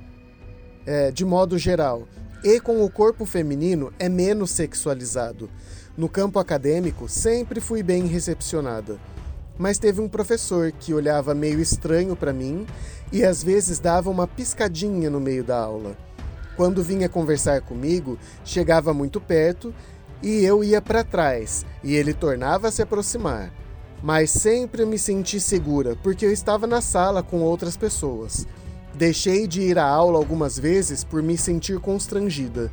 é 0.85 1.11
de 1.11 1.24
modo 1.24 1.57
geral, 1.57 2.07
e 2.44 2.61
com 2.61 2.85
o 2.85 2.90
corpo 2.90 3.24
feminino 3.24 3.90
é 3.98 4.07
menos 4.07 4.50
sexualizado. 4.50 5.48
No 5.96 6.11
campo 6.11 6.38
acadêmico, 6.38 7.09
sempre 7.09 7.59
fui 7.59 7.83
bem 7.83 8.07
recepcionada 8.07 8.98
mas 9.61 9.79
teve 9.79 10.01
um 10.01 10.09
professor 10.09 10.73
que 10.73 10.94
olhava 10.94 11.35
meio 11.35 11.61
estranho 11.61 12.16
para 12.16 12.33
mim 12.33 12.66
e 13.12 13.23
às 13.23 13.44
vezes 13.44 13.79
dava 13.79 14.09
uma 14.09 14.27
piscadinha 14.27 15.11
no 15.11 15.20
meio 15.20 15.44
da 15.44 15.59
aula. 15.59 15.99
Quando 16.57 16.83
vinha 16.83 17.11
conversar 17.11 17.61
comigo, 17.61 18.18
chegava 18.42 18.94
muito 18.94 19.20
perto 19.20 19.75
e 20.23 20.42
eu 20.46 20.64
ia 20.64 20.81
para 20.81 21.05
trás 21.05 21.66
e 21.85 21.94
ele 21.94 22.14
tornava 22.14 22.68
a 22.68 22.70
se 22.70 22.81
aproximar. 22.81 23.53
Mas 24.03 24.31
sempre 24.31 24.87
me 24.87 24.99
senti 24.99 25.38
segura 25.38 25.94
porque 26.03 26.25
eu 26.25 26.33
estava 26.33 26.66
na 26.66 26.81
sala 26.81 27.23
com 27.23 27.42
outras 27.42 27.77
pessoas. 27.77 28.46
Deixei 28.94 29.46
de 29.46 29.61
ir 29.61 29.79
à 29.79 29.87
aula 29.87 30.16
algumas 30.16 30.59
vezes 30.59 31.05
por 31.05 31.23
me 31.23 31.37
sentir 31.37 31.79
constrangida. 31.81 32.73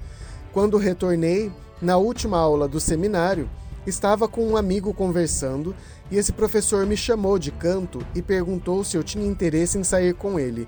Quando 0.54 0.78
retornei, 0.78 1.52
na 1.82 1.98
última 1.98 2.38
aula 2.38 2.66
do 2.66 2.80
seminário, 2.80 3.50
estava 3.86 4.28
com 4.28 4.46
um 4.46 4.58
amigo 4.58 4.94
conversando 4.94 5.76
e 6.10 6.18
esse 6.18 6.32
professor 6.32 6.86
me 6.86 6.96
chamou 6.96 7.38
de 7.38 7.52
canto 7.52 8.06
e 8.16 8.22
perguntou 8.22 8.84
se 8.84 8.96
eu 8.96 9.04
tinha 9.04 9.26
interesse 9.26 9.78
em 9.78 9.84
sair 9.84 10.14
com 10.14 10.40
ele. 10.40 10.68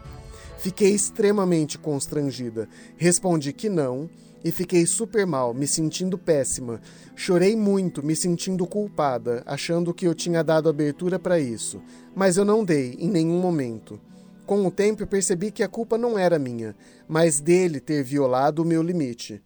Fiquei 0.57 0.89
extremamente 0.89 1.77
constrangida. 1.77 2.67
Respondi 2.97 3.53
que 3.53 3.69
não 3.69 4.09
e 4.43 4.51
fiquei 4.51 4.85
super 4.85 5.25
mal, 5.25 5.53
me 5.53 5.65
sentindo 5.67 6.17
péssima. 6.17 6.81
Chorei 7.15 7.55
muito, 7.55 8.05
me 8.05 8.15
sentindo 8.15 8.65
culpada, 8.67 9.43
achando 9.45 9.93
que 9.93 10.05
eu 10.05 10.13
tinha 10.13 10.43
dado 10.43 10.69
abertura 10.69 11.17
para 11.17 11.39
isso, 11.39 11.81
mas 12.15 12.37
eu 12.37 12.45
não 12.45 12.63
dei 12.63 12.95
em 12.99 13.09
nenhum 13.09 13.39
momento. 13.39 13.99
Com 14.45 14.65
o 14.65 14.71
tempo 14.71 15.05
percebi 15.05 15.51
que 15.51 15.63
a 15.63 15.67
culpa 15.67 15.97
não 15.97 16.17
era 16.17 16.39
minha, 16.39 16.75
mas 17.07 17.39
dele 17.39 17.79
ter 17.79 18.03
violado 18.03 18.61
o 18.63 18.65
meu 18.65 18.81
limite. 18.81 19.41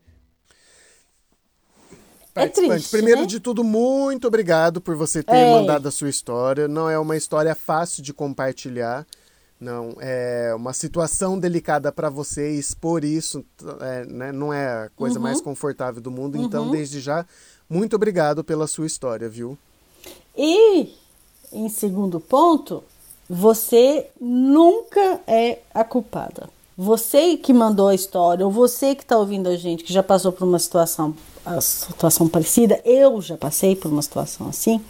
É 2.36 2.48
triste, 2.48 2.90
Primeiro 2.90 3.22
né? 3.22 3.28
de 3.28 3.40
tudo, 3.40 3.64
muito 3.64 4.28
obrigado 4.28 4.82
por 4.82 4.96
você 4.96 5.22
ter 5.22 5.36
Ei. 5.36 5.52
mandado 5.52 5.88
a 5.88 5.92
sua 5.92 6.10
história. 6.10 6.68
Não 6.68 6.90
é 6.90 6.98
uma 6.98 7.16
história 7.16 7.54
fácil 7.54 8.02
de 8.02 8.12
compartilhar. 8.14 9.06
Não, 9.60 9.96
é 10.00 10.52
uma 10.56 10.74
situação 10.74 11.40
delicada 11.40 11.92
para 11.92 12.10
você 12.10 12.52
expor 12.52 13.06
isso, 13.06 13.46
é, 13.80 14.04
né, 14.06 14.32
não 14.32 14.52
é 14.52 14.86
a 14.86 14.90
coisa 14.96 15.18
Uhum. 15.18 15.24
mais 15.24 15.40
confortável 15.40 16.02
do 16.02 16.12
mundo. 16.12 16.36
Então, 16.38 16.70
desde 16.70 17.00
já, 17.00 17.26
muito 17.70 17.96
obrigado 17.96 18.44
pela 18.44 18.68
sua 18.68 18.86
história, 18.88 19.30
viu? 19.30 19.58
E, 20.36 20.90
em 21.52 21.70
segundo 21.70 22.20
ponto, 22.20 22.84
você 23.30 24.08
nunca 24.20 25.22
é 25.26 25.60
a 25.74 25.84
culpada. 25.86 26.50
Você 26.78 27.38
que 27.38 27.54
mandou 27.54 27.88
a 27.88 27.96
história, 27.96 28.44
ou 28.46 28.52
você 28.52 28.96
que 28.96 29.04
está 29.04 29.18
ouvindo 29.18 29.48
a 29.48 29.56
gente, 29.56 29.84
que 29.84 29.94
já 29.94 30.04
passou 30.04 30.32
por 30.34 30.46
uma 30.46 30.60
situação, 30.60 31.16
a 31.46 31.60
situação 31.62 32.28
parecida, 32.28 32.82
eu 32.86 33.22
já 33.22 33.38
passei 33.38 33.76
por 33.76 33.92
uma 33.92 34.02
situação 34.02 34.48
assim. 34.48 34.82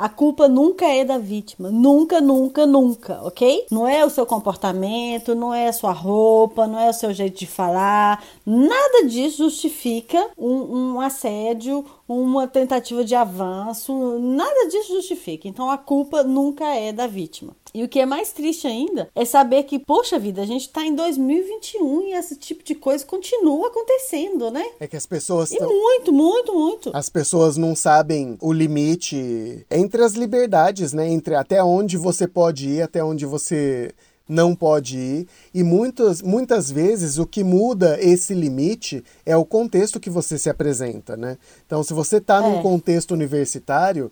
A 0.00 0.08
culpa 0.08 0.48
nunca 0.48 0.86
é 0.86 1.04
da 1.04 1.18
vítima, 1.18 1.70
nunca, 1.70 2.22
nunca, 2.22 2.64
nunca, 2.64 3.20
ok? 3.22 3.66
Não 3.70 3.86
é 3.86 4.02
o 4.02 4.08
seu 4.08 4.24
comportamento, 4.24 5.34
não 5.34 5.52
é 5.52 5.68
a 5.68 5.74
sua 5.74 5.92
roupa, 5.92 6.66
não 6.66 6.80
é 6.80 6.88
o 6.88 6.94
seu 6.94 7.12
jeito 7.12 7.38
de 7.38 7.46
falar, 7.46 8.24
nada 8.46 9.06
disso 9.06 9.44
justifica 9.44 10.30
um, 10.38 10.94
um 10.94 11.00
assédio, 11.02 11.84
uma 12.12 12.46
tentativa 12.48 13.04
de 13.04 13.14
avanço, 13.14 14.18
nada 14.18 14.66
disso 14.68 14.94
justifica. 14.94 15.46
Então 15.46 15.70
a 15.70 15.78
culpa 15.78 16.22
nunca 16.22 16.64
é 16.74 16.92
da 16.92 17.06
vítima. 17.06 17.54
E 17.72 17.84
o 17.84 17.88
que 17.88 18.00
é 18.00 18.06
mais 18.06 18.32
triste 18.32 18.66
ainda 18.66 19.08
é 19.14 19.24
saber 19.24 19.62
que, 19.62 19.78
poxa 19.78 20.18
vida, 20.18 20.42
a 20.42 20.46
gente 20.46 20.68
tá 20.70 20.84
em 20.84 20.92
2021 20.94 22.02
e 22.08 22.12
esse 22.14 22.34
tipo 22.36 22.64
de 22.64 22.74
coisa 22.74 23.04
continua 23.04 23.68
acontecendo, 23.68 24.50
né? 24.50 24.64
É 24.80 24.88
que 24.88 24.96
as 24.96 25.06
pessoas 25.06 25.52
E 25.52 25.56
tão- 25.58 25.68
muito, 25.68 26.12
muito, 26.12 26.52
muito. 26.52 26.90
As 26.92 27.08
pessoas 27.08 27.56
não 27.56 27.76
sabem 27.76 28.36
o 28.40 28.52
limite 28.52 29.64
entre 29.70 30.02
as 30.02 30.14
liberdades, 30.14 30.92
né? 30.92 31.08
Entre 31.08 31.34
até 31.36 31.62
onde 31.62 31.96
você 31.96 32.26
pode 32.26 32.68
ir, 32.68 32.82
até 32.82 33.04
onde 33.04 33.24
você 33.24 33.92
não 34.30 34.54
pode 34.54 34.96
ir. 34.96 35.28
E 35.52 35.62
muitas, 35.64 36.22
muitas 36.22 36.70
vezes 36.70 37.18
o 37.18 37.26
que 37.26 37.42
muda 37.42 37.98
esse 38.00 38.32
limite 38.32 39.04
é 39.26 39.36
o 39.36 39.44
contexto 39.44 39.98
que 39.98 40.08
você 40.08 40.38
se 40.38 40.48
apresenta, 40.48 41.16
né? 41.16 41.36
Então, 41.66 41.82
se 41.82 41.92
você 41.92 42.18
está 42.18 42.40
num 42.40 42.60
É. 42.60 42.62
contexto 42.62 43.10
universitário, 43.10 44.10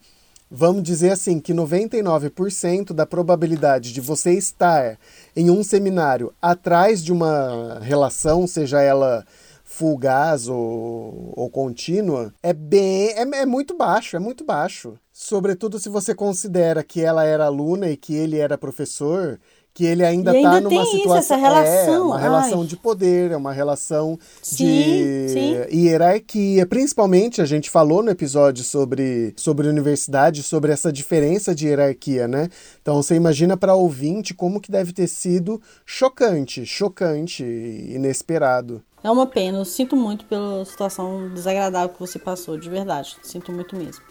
vamos 0.50 0.82
dizer 0.82 1.12
assim, 1.12 1.38
que 1.38 1.54
99% 1.54 2.92
da 2.92 3.06
probabilidade 3.06 3.92
de 3.92 4.00
você 4.00 4.32
estar 4.32 4.98
em 5.36 5.50
um 5.50 5.62
seminário 5.62 6.32
atrás 6.42 7.02
de 7.02 7.12
uma 7.12 7.78
relação, 7.80 8.46
seja 8.46 8.80
ela 8.82 9.24
fugaz 9.64 10.48
ou, 10.48 11.32
ou 11.36 11.50
contínua, 11.50 12.32
é 12.42 12.52
bem. 12.54 13.10
É, 13.10 13.20
é 13.42 13.46
muito 13.46 13.76
baixo, 13.76 14.16
é 14.16 14.18
muito 14.18 14.42
baixo. 14.42 14.94
Sobretudo 15.12 15.78
se 15.78 15.88
você 15.90 16.14
considera 16.14 16.82
que 16.82 17.02
ela 17.02 17.22
era 17.24 17.44
aluna 17.44 17.90
e 17.90 17.96
que 17.96 18.14
ele 18.14 18.38
era 18.38 18.56
professor 18.56 19.38
que 19.78 19.86
ele 19.86 20.04
ainda 20.04 20.36
está 20.36 20.60
numa 20.60 20.84
situação 20.84 21.36
isso, 21.36 21.46
relação. 21.46 21.94
É, 21.94 22.00
uma 22.00 22.18
relação 22.18 22.60
Ai. 22.62 22.66
de 22.66 22.76
poder, 22.76 23.30
é 23.30 23.36
uma 23.36 23.52
relação 23.52 24.18
sim, 24.42 24.66
de 24.66 25.28
sim. 25.28 25.66
hierarquia. 25.72 26.66
Principalmente 26.66 27.40
a 27.40 27.44
gente 27.44 27.70
falou 27.70 28.02
no 28.02 28.10
episódio 28.10 28.64
sobre 28.64 29.32
sobre 29.36 29.68
universidade, 29.68 30.42
sobre 30.42 30.72
essa 30.72 30.92
diferença 30.92 31.54
de 31.54 31.68
hierarquia, 31.68 32.26
né? 32.26 32.48
Então 32.82 33.00
você 33.00 33.14
imagina 33.14 33.56
para 33.56 33.76
ouvinte 33.76 34.34
como 34.34 34.60
que 34.60 34.72
deve 34.72 34.92
ter 34.92 35.06
sido 35.06 35.62
chocante, 35.86 36.66
chocante, 36.66 37.44
inesperado. 37.44 38.82
É 39.00 39.08
uma 39.08 39.28
pena, 39.28 39.58
eu 39.58 39.64
sinto 39.64 39.94
muito 39.94 40.24
pela 40.24 40.64
situação 40.64 41.32
desagradável 41.32 41.90
que 41.90 42.00
você 42.00 42.18
passou, 42.18 42.58
de 42.58 42.68
verdade. 42.68 43.16
Sinto 43.22 43.52
muito 43.52 43.76
mesmo. 43.76 44.02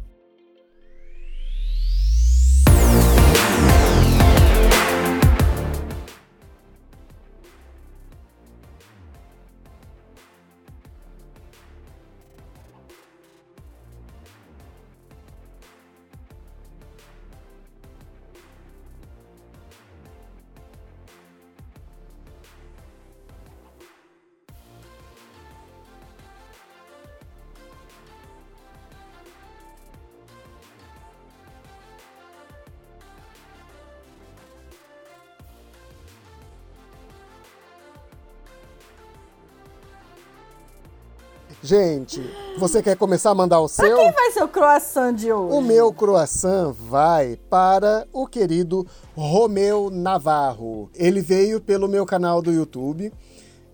Gente, 41.63 42.23
você 42.57 42.83
quer 42.83 42.97
começar 42.97 43.31
a 43.31 43.35
mandar 43.35 43.61
o 43.61 43.69
seu? 43.69 43.95
Pra 43.95 44.05
quem 44.05 44.13
vai 44.13 44.31
ser 44.31 44.43
o 44.43 44.49
croissant 44.49 45.15
de 45.15 45.31
hoje? 45.31 45.55
O 45.55 45.61
meu 45.61 45.93
croissant 45.93 46.73
vai 46.73 47.39
para 47.51 48.07
o 48.15 48.27
querido 48.27 48.87
Romeu 49.15 49.91
Navarro. 49.91 50.89
Ele 50.95 51.21
veio 51.21 51.61
pelo 51.61 51.87
meu 51.87 52.07
canal 52.07 52.41
do 52.41 52.51
YouTube. 52.51 53.13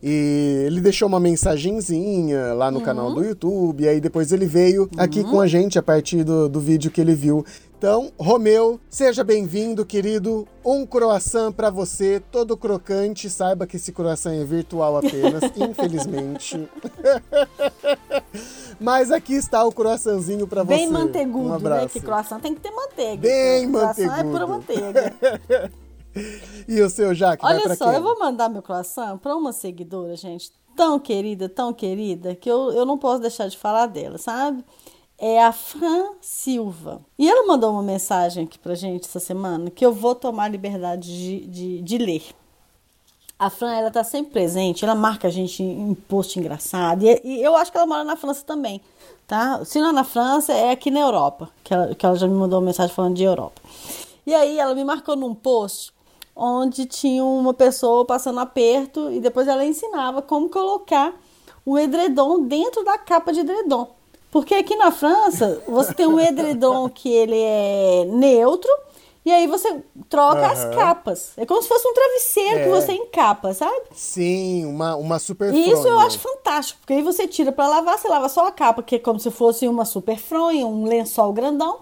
E 0.02 0.64
ele 0.66 0.80
deixou 0.80 1.08
uma 1.08 1.18
mensagenzinha 1.18 2.52
lá 2.52 2.70
no 2.70 2.78
uhum. 2.78 2.84
canal 2.84 3.12
do 3.12 3.24
YouTube. 3.24 3.84
E 3.84 3.88
aí 3.88 4.00
depois 4.00 4.30
ele 4.32 4.46
veio 4.46 4.82
uhum. 4.82 4.88
aqui 4.98 5.24
com 5.24 5.40
a 5.40 5.46
gente 5.46 5.78
a 5.78 5.82
partir 5.82 6.22
do, 6.22 6.48
do 6.48 6.60
vídeo 6.60 6.90
que 6.90 7.00
ele 7.00 7.14
viu. 7.14 7.44
Então, 7.78 8.10
Romeu, 8.18 8.80
seja 8.88 9.22
bem-vindo, 9.22 9.84
querido. 9.84 10.48
Um 10.64 10.86
croissant 10.86 11.52
para 11.52 11.68
você, 11.68 12.22
todo 12.30 12.56
crocante. 12.56 13.28
Saiba 13.28 13.66
que 13.66 13.76
esse 13.76 13.92
croissant 13.92 14.32
é 14.32 14.44
virtual 14.44 14.96
apenas, 14.96 15.42
infelizmente. 15.56 16.66
Mas 18.80 19.10
aqui 19.10 19.34
está 19.34 19.62
o 19.64 19.72
croissantzinho 19.72 20.46
para 20.46 20.62
você. 20.62 20.76
Bem 20.76 20.90
manteigudo, 20.90 21.48
um 21.48 21.52
abraço. 21.52 21.84
né? 21.84 21.88
Que 21.88 22.00
croissant 22.00 22.40
tem 22.40 22.54
que 22.54 22.60
ter 22.60 22.70
manteiga. 22.70 23.22
Bem 23.22 23.66
manteigudo. 23.66 23.94
Croissant 23.94 24.26
é 24.26 24.30
pura 24.30 24.46
manteiga. 24.46 25.14
e 26.68 26.80
o 26.80 26.90
seu, 26.90 27.14
Jaque, 27.14 27.44
Olha 27.44 27.74
só, 27.76 27.86
quem? 27.86 27.94
eu 27.94 28.02
vou 28.02 28.18
mandar 28.18 28.48
meu 28.48 28.62
croissant 28.62 29.18
para 29.18 29.36
uma 29.36 29.52
seguidora, 29.52 30.16
gente, 30.16 30.50
tão 30.76 30.98
querida, 30.98 31.48
tão 31.48 31.72
querida, 31.72 32.34
que 32.34 32.50
eu, 32.50 32.72
eu 32.72 32.84
não 32.84 32.98
posso 32.98 33.20
deixar 33.20 33.48
de 33.48 33.56
falar 33.56 33.86
dela, 33.86 34.18
sabe? 34.18 34.64
é 35.18 35.42
a 35.42 35.52
Fran 35.52 36.10
Silva. 36.20 37.00
E 37.18 37.28
ela 37.28 37.46
mandou 37.46 37.72
uma 37.72 37.82
mensagem 37.82 38.44
aqui 38.44 38.58
pra 38.58 38.74
gente 38.74 39.08
essa 39.08 39.20
semana 39.20 39.70
que 39.70 39.84
eu 39.84 39.92
vou 39.92 40.14
tomar 40.14 40.48
liberdade 40.48 41.08
de, 41.08 41.46
de, 41.46 41.82
de 41.82 41.98
ler. 41.98 42.22
A 43.38 43.50
Fran, 43.50 43.72
ela 43.74 43.90
tá 43.90 44.02
sempre 44.02 44.32
presente, 44.32 44.84
ela 44.84 44.94
marca 44.94 45.28
a 45.28 45.30
gente 45.30 45.62
em 45.62 45.94
post 45.94 46.38
engraçado. 46.38 47.04
E, 47.04 47.20
e, 47.22 47.42
eu 47.42 47.54
acho 47.54 47.70
que 47.70 47.76
ela 47.76 47.86
mora 47.86 48.04
na 48.04 48.16
França 48.16 48.42
também, 48.44 48.80
tá? 49.26 49.62
Se 49.64 49.78
não 49.78 49.90
é 49.90 49.92
na 49.92 50.04
França, 50.04 50.52
é 50.52 50.70
aqui 50.70 50.90
na 50.90 51.00
Europa, 51.00 51.50
que 51.62 51.72
ela, 51.72 51.94
que 51.94 52.06
ela 52.06 52.16
já 52.16 52.26
me 52.26 52.34
mandou 52.34 52.58
uma 52.58 52.66
mensagem 52.66 52.94
falando 52.94 53.14
de 53.14 53.24
Europa. 53.24 53.60
E 54.26 54.34
aí 54.34 54.58
ela 54.58 54.74
me 54.74 54.84
marcou 54.84 55.16
num 55.16 55.34
post 55.34 55.92
onde 56.36 56.84
tinha 56.84 57.24
uma 57.24 57.54
pessoa 57.54 58.04
passando 58.04 58.38
aperto 58.40 59.10
e 59.10 59.18
depois 59.18 59.48
ela 59.48 59.64
ensinava 59.64 60.20
como 60.20 60.50
colocar 60.50 61.14
o 61.64 61.78
edredom 61.78 62.42
dentro 62.42 62.84
da 62.84 62.98
capa 62.98 63.32
de 63.32 63.40
edredom. 63.40 63.88
Porque 64.30 64.54
aqui 64.54 64.76
na 64.76 64.90
França, 64.90 65.62
você 65.66 65.94
tem 65.94 66.06
um 66.06 66.20
edredom 66.20 66.90
que 66.90 67.10
ele 67.10 67.40
é 67.40 68.04
neutro, 68.04 68.70
e 69.24 69.32
aí 69.32 69.48
você 69.48 69.82
troca 70.08 70.40
uhum. 70.40 70.46
as 70.46 70.64
capas. 70.76 71.32
É 71.36 71.44
como 71.44 71.60
se 71.60 71.66
fosse 71.66 71.88
um 71.88 71.92
travesseiro 71.92 72.58
é. 72.58 72.62
que 72.62 72.68
você 72.68 72.92
encapa, 72.92 73.52
sabe? 73.54 73.86
Sim, 73.92 74.66
uma, 74.66 74.94
uma 74.94 75.18
super 75.18 75.52
E 75.52 75.70
isso 75.70 75.88
eu 75.88 75.98
acho 75.98 76.20
fantástico, 76.20 76.78
porque 76.80 76.92
aí 76.92 77.02
você 77.02 77.26
tira 77.26 77.50
para 77.50 77.66
lavar, 77.66 77.98
você 77.98 78.08
lava 78.08 78.28
só 78.28 78.46
a 78.46 78.52
capa, 78.52 78.84
que 78.84 78.94
é 78.94 78.98
como 79.00 79.18
se 79.18 79.30
fosse 79.32 79.66
uma 79.66 79.84
super 79.84 80.16
fronha, 80.16 80.64
um 80.64 80.84
lençol 80.84 81.32
grandão, 81.32 81.78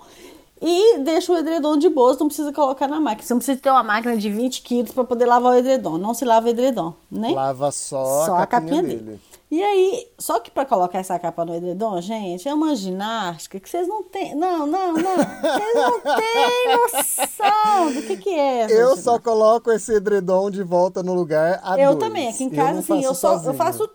e 0.61 0.99
deixa 0.99 1.33
o 1.33 1.37
edredom 1.37 1.77
de 1.77 1.89
boas, 1.89 2.17
não 2.19 2.27
precisa 2.29 2.53
colocar 2.53 2.89
na 2.89 3.01
máquina. 3.01 3.27
Você 3.27 3.35
não 3.35 3.39
precisa 3.39 3.61
ter 3.61 3.71
uma 3.71 3.83
máquina 3.83 4.17
de 4.17 4.31
20 4.31 4.63
quilos 4.63 4.93
para 4.93 5.05
poder 5.05 5.27
lavar 5.27 5.53
o 5.53 5.59
edredom. 5.59 5.99
Não 5.99 6.15
se 6.15 6.25
lava 6.25 6.47
o 6.47 6.51
edredom, 6.51 6.95
né? 7.11 7.31
Lava 7.31 7.71
só, 7.71 8.27
só 8.27 8.37
a, 8.37 8.47
capinha, 8.47 8.47
a 8.47 8.47
capinha 8.47 8.83
dele. 8.83 8.97
dele. 8.97 9.21
E 9.51 9.63
aí, 9.63 10.09
só 10.19 10.41
que 10.41 10.51
para 10.51 10.65
colocar 10.65 10.99
essa 10.99 11.17
capa 11.19 11.45
no 11.45 11.55
edredom, 11.55 12.01
gente, 12.01 12.49
é 12.49 12.53
uma 12.53 12.75
ginástica 12.75 13.61
que 13.61 13.69
vocês 13.69 13.87
não 13.87 14.03
têm. 14.03 14.35
Não, 14.35 14.67
não, 14.67 14.95
não. 14.95 15.15
Vocês 15.15 15.75
não 15.75 16.01
têm 16.01 16.77
noção 16.77 17.93
do 17.93 18.03
que, 18.03 18.17
que 18.17 18.31
é. 18.31 18.67
Eu 18.69 18.97
só 18.97 19.19
coloco 19.19 19.71
esse 19.71 19.93
edredom 19.95 20.51
de 20.51 20.63
volta 20.63 21.03
no 21.05 21.15
lugar 21.15 21.61
a 21.63 21.79
Eu 21.79 21.95
dois. 21.95 22.05
também. 22.05 22.29
Aqui 22.31 22.45
em 22.45 22.51
casa, 22.51 22.81
assim, 22.81 23.05
eu, 23.05 23.15
só, 23.15 23.41
eu 23.45 23.55
faço 23.55 23.89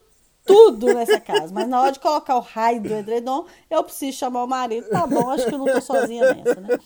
tudo 0.50 0.88
nessa 0.88 1.20
casa. 1.20 1.54
Mas 1.54 1.68
na 1.68 1.82
hora 1.82 1.92
de 1.92 2.00
colocar 2.00 2.36
o 2.36 2.42
raio 2.42 2.82
do 2.82 2.94
edredom, 2.94 3.46
eu 3.70 3.84
preciso 3.84 4.18
chamar 4.18 4.44
o 4.44 4.48
marido. 4.48 4.90
Tá 4.90 5.06
bom, 5.06 5.30
acho 5.30 5.46
que 5.46 5.54
eu 5.54 5.60
não 5.60 5.66
tô 5.66 5.80
sozinha 5.80 6.34
nessa, 6.34 6.60
né? 6.60 6.80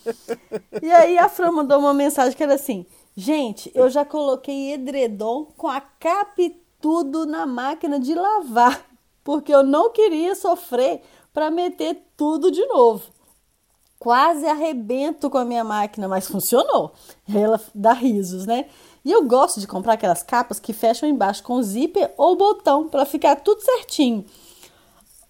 E 0.81 0.91
aí 0.91 1.17
a 1.17 1.29
Fran 1.29 1.51
mandou 1.51 1.79
uma 1.79 1.93
mensagem 1.93 2.35
que 2.35 2.43
era 2.43 2.55
assim: 2.55 2.85
gente, 3.15 3.71
eu 3.73 3.89
já 3.89 4.03
coloquei 4.03 4.73
edredom 4.73 5.45
com 5.55 5.67
a 5.67 5.79
captura 5.81 6.63
tudo 6.83 7.25
na 7.25 7.45
máquina 7.45 7.97
de 7.97 8.13
lavar, 8.13 8.85
porque 9.23 9.55
eu 9.55 9.63
não 9.63 9.89
queria 9.89 10.35
sofrer 10.35 11.01
para 11.33 11.49
meter 11.49 11.97
tudo 12.17 12.51
de 12.51 12.65
novo. 12.65 13.05
Quase 13.97 14.45
arrebento 14.45 15.29
com 15.29 15.37
a 15.37 15.45
minha 15.45 15.63
máquina, 15.63 16.09
mas 16.09 16.27
funcionou. 16.27 16.91
Ela 17.33 17.57
dá 17.73 17.93
risos, 17.93 18.45
né? 18.45 18.65
E 19.05 19.11
eu 19.11 19.25
gosto 19.25 19.59
de 19.59 19.67
comprar 19.67 19.93
aquelas 19.93 20.23
capas 20.23 20.59
que 20.59 20.71
fecham 20.71 21.07
embaixo 21.09 21.43
com 21.43 21.61
zíper 21.61 22.11
ou 22.17 22.35
botão 22.35 22.87
para 22.87 23.05
ficar 23.05 23.35
tudo 23.37 23.61
certinho. 23.61 24.25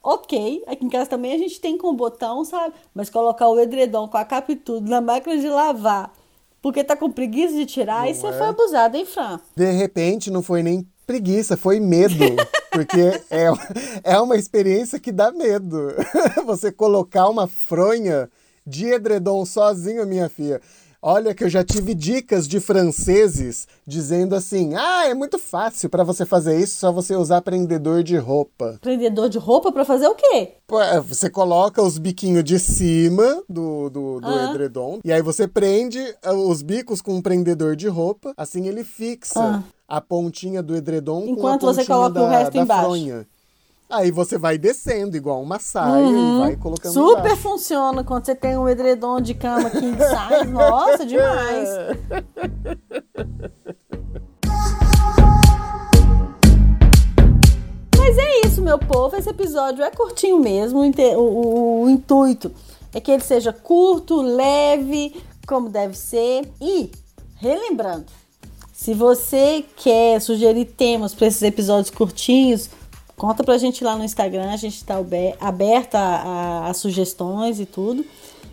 Ok, 0.02 0.64
aqui 0.68 0.86
em 0.86 0.90
casa 0.90 1.10
também 1.10 1.34
a 1.34 1.38
gente 1.38 1.60
tem 1.62 1.78
com 1.78 1.96
botão, 1.96 2.44
sabe? 2.44 2.74
Mas 2.94 3.10
colocar 3.10 3.48
o 3.48 3.60
edredom 3.60 4.08
com 4.08 4.18
a 4.18 4.26
capa 4.26 4.52
e 4.52 4.56
tudo 4.56 4.90
na 4.90 5.00
máquina 5.00 5.38
de 5.38 5.48
lavar, 5.48 6.14
porque 6.62 6.84
tá 6.84 6.96
com 6.96 7.10
preguiça 7.10 7.54
de 7.54 7.66
tirar, 7.66 8.02
não 8.02 8.08
aí 8.08 8.14
você 8.14 8.28
é. 8.28 8.34
foi 8.34 8.48
abusado, 8.48 8.98
hein, 8.98 9.06
Fran? 9.06 9.40
De 9.56 9.72
repente 9.72 10.30
não 10.30 10.44
foi 10.44 10.62
nem 10.62 10.86
preguiça, 11.06 11.56
foi 11.56 11.80
medo. 11.80 12.16
Porque 12.74 13.22
é, 13.30 13.46
é 14.04 14.20
uma 14.20 14.36
experiência 14.36 15.00
que 15.00 15.12
dá 15.12 15.32
medo. 15.32 15.94
Você 16.44 16.72
colocar 16.72 17.30
uma 17.30 17.48
fronha 17.48 18.28
de 18.66 18.88
edredom 18.88 19.46
sozinho, 19.46 20.08
minha 20.08 20.28
filha. 20.28 20.60
Olha 21.06 21.36
que 21.36 21.44
eu 21.44 21.50
já 21.50 21.66
tive 21.66 21.94
dicas 21.94 22.48
de 22.48 22.62
franceses 22.62 23.68
dizendo 23.86 24.34
assim: 24.36 24.74
"Ah, 24.74 25.06
é 25.06 25.13
muito 25.13 25.38
fácil 25.38 25.89
para 25.89 26.02
você 26.02 26.26
fazer 26.26 26.58
isso, 26.58 26.78
só 26.78 26.94
você 26.94 27.13
usar 27.13 27.42
prendedor 27.42 28.04
de 28.04 28.16
roupa". 28.16 28.80
Prendedor 28.80 29.28
de 29.28 29.38
roupa 29.38 29.70
para 29.70 29.84
fazer 29.84 30.08
o 30.08 30.16
quê? 30.16 30.54
É, 30.94 31.02
você 31.02 31.30
coloca 31.30 31.84
os 31.84 31.98
biquinhos 31.98 32.46
de 32.46 32.58
cima 32.58 33.44
do, 33.50 33.89
do, 33.89 34.22
do 34.22 34.28
ah. 34.28 34.52
edredom 34.52 35.02
e 35.04 35.12
aí 35.12 35.22
você 35.22 35.46
prende 35.46 36.00
ah, 36.24 36.32
os 36.32 36.62
bicos 36.62 37.02
com 37.02 37.16
um 37.16 37.22
prendedor 37.22 37.76
de 37.76 37.89
roupa, 37.89 38.34
assim 38.38 38.68
ele 38.68 38.86
fixa 38.86 39.42
ah. 39.42 39.63
a 39.86 40.00
pontinha 40.00 40.63
do 40.63 40.74
edredom 40.74 41.26
Enquanto 41.28 41.66
você 41.66 41.84
coloca 41.84 42.12
da, 42.12 42.24
o 42.24 42.30
resto 42.30 42.58
embaixo. 42.58 42.82
Fronha. 42.82 43.28
Aí 43.94 44.10
você 44.10 44.40
vai 44.40 44.58
descendo, 44.58 45.16
igual 45.16 45.40
uma 45.40 45.60
saia, 45.60 46.04
uhum. 46.04 46.38
e 46.38 46.40
vai 46.40 46.56
colocando. 46.56 46.92
Super 46.92 47.38
funciona 47.38 48.04
quando 48.04 48.26
você 48.26 48.34
tem 48.34 48.58
um 48.58 48.68
edredom 48.68 49.22
de 49.22 49.36
cama 49.36 49.70
que 49.70 49.96
sai 50.00 50.46
Nossa, 50.46 51.06
demais! 51.06 51.70
Mas 57.96 58.18
é 58.18 58.48
isso, 58.48 58.64
meu 58.64 58.80
povo. 58.80 59.16
Esse 59.16 59.30
episódio 59.30 59.84
é 59.84 59.92
curtinho 59.92 60.40
mesmo. 60.40 60.80
O, 60.80 61.20
o, 61.20 61.84
o 61.84 61.90
intuito 61.92 62.52
é 62.96 63.00
que 63.00 63.12
ele 63.12 63.22
seja 63.22 63.54
curto, 63.54 64.24
leve, 64.24 65.24
como 65.46 65.70
deve 65.70 65.96
ser. 65.96 66.52
E, 66.60 66.90
relembrando, 67.36 68.08
se 68.74 68.96
você 68.96 69.64
quer 69.76 70.20
sugerir 70.20 70.66
temas 70.66 71.14
para 71.14 71.28
esses 71.28 71.44
episódios 71.44 71.92
curtinhos, 71.92 72.72
conta 73.24 73.42
pra 73.42 73.58
gente 73.58 73.86
lá 73.86 73.96
no 73.96 74.04
Instagram, 74.04 74.52
a 74.52 74.58
gente 74.58 74.76
está 74.76 74.96
aberta 75.40 75.98
a, 75.98 76.66
a, 76.66 76.70
a, 76.70 76.74
sugestões 76.74 77.58
e 77.58 77.66
tudo. 77.66 78.04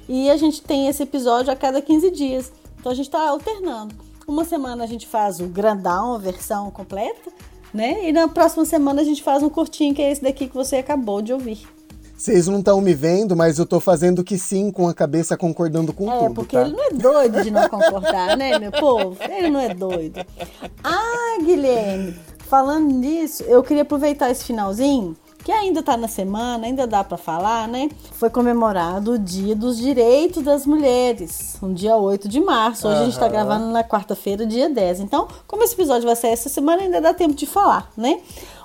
E 0.09 0.31
a 0.31 0.37
gente 0.37 0.63
tem 0.63 0.87
esse 0.87 1.03
episódio 1.03 1.53
a 1.53 1.57
cada 1.57 1.83
15 1.83 2.09
dias. 2.13 2.53
Então 2.79 2.93
a 2.93 2.95
gente 2.95 3.07
está 3.07 3.29
alternando. 3.29 3.93
Uma 4.29 4.45
semana 4.45 4.85
a 4.85 4.87
gente 4.87 5.09
faz 5.09 5.41
o 5.41 5.47
grandão, 5.47 6.15
a 6.15 6.19
versão 6.19 6.71
completa, 6.71 7.33
né? 7.75 8.09
E 8.09 8.13
na 8.13 8.29
próxima 8.29 8.65
semana 8.65 9.03
a 9.03 9.05
gente 9.05 9.25
faz 9.25 9.43
um 9.43 9.49
curtinho, 9.49 9.93
que 9.93 10.03
é 10.03 10.13
esse 10.13 10.23
daqui 10.23 10.47
que 10.47 10.55
você 10.55 10.77
acabou 10.77 11.21
de 11.21 11.33
ouvir. 11.33 11.67
Vocês 12.17 12.47
não 12.47 12.61
estão 12.61 12.81
me 12.81 12.95
vendo, 12.95 13.35
mas 13.35 13.59
eu 13.59 13.67
tô 13.67 13.81
fazendo 13.81 14.23
que 14.23 14.39
sim 14.39 14.71
com 14.71 14.87
a 14.87 14.95
cabeça 14.95 15.37
concordando 15.37 15.93
com 15.93 16.13
é, 16.13 16.17
tudo. 16.17 16.31
É, 16.31 16.35
porque 16.35 16.57
tá? 16.57 16.63
ele 16.63 16.77
não 16.77 16.85
é 16.85 16.91
doido 16.93 17.43
de 17.43 17.51
não 17.51 17.69
concordar, 17.69 18.37
né, 18.37 18.57
meu 18.57 18.71
povo? 18.71 19.17
Ele 19.21 19.51
não 19.51 19.59
é 19.59 19.75
doido. 19.75 20.21
Ah, 20.85 21.39
Guilherme, 21.43 22.15
falando 22.51 22.93
nisso, 22.93 23.45
eu 23.45 23.63
queria 23.63 23.83
aproveitar 23.83 24.29
esse 24.29 24.45
finalzinho 24.45 25.17
que 25.45 25.53
ainda 25.53 25.81
está 25.81 25.97
na 25.97 26.09
semana, 26.09 26.67
ainda 26.67 26.87
dá 26.87 27.03
para 27.03 27.17
falar, 27.17 27.67
né? 27.69 27.89
Foi 28.13 28.29
comemorado 28.29 29.13
o 29.13 29.19
Dia 29.19 29.55
dos 29.55 29.79
Direitos 29.79 30.43
das 30.43 30.67
Mulheres, 30.67 31.57
no 31.63 31.73
dia 31.73 31.97
8 31.97 32.29
de 32.29 32.41
março. 32.41 32.87
Hoje 32.87 32.97
uhum. 32.97 33.03
a 33.03 33.05
gente 33.05 33.15
está 33.15 33.29
gravando 33.29 33.67
na 33.67 33.83
quarta-feira, 33.83 34.45
dia 34.45 34.69
10. 34.69 35.01
Então, 35.01 35.29
como 35.47 35.63
esse 35.63 35.75
episódio 35.75 36.07
vai 36.07 36.17
ser 36.17 36.27
essa 36.27 36.49
semana, 36.49 36.83
ainda 36.83 37.01
dá 37.01 37.15
tempo 37.15 37.35
de 37.35 37.47
falar, 37.47 37.91
né? 37.97 38.21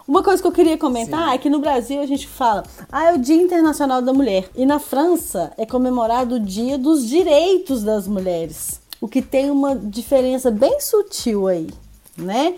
Uma 0.08 0.22
coisa 0.22 0.42
que 0.42 0.48
eu 0.48 0.52
queria 0.52 0.78
comentar 0.78 1.30
Sim. 1.30 1.36
é 1.36 1.38
que 1.38 1.50
no 1.50 1.60
Brasil 1.60 2.02
a 2.02 2.06
gente 2.06 2.28
fala, 2.28 2.64
ah, 2.92 3.06
é 3.06 3.14
o 3.14 3.18
Dia 3.20 3.42
Internacional 3.42 4.02
da 4.02 4.12
Mulher. 4.12 4.50
E 4.56 4.66
na 4.66 4.80
França 4.80 5.54
é 5.58 5.66
comemorado 5.66 6.36
o 6.36 6.40
Dia 6.40 6.78
dos 6.78 7.08
Direitos 7.08 7.84
das 7.84 8.08
Mulheres. 8.08 8.82
O 9.00 9.08
que 9.08 9.22
tem 9.22 9.50
uma 9.50 9.76
diferença 9.76 10.52
bem 10.52 10.82
sutil 10.82 11.48
aí, 11.48 11.70
né? 12.18 12.56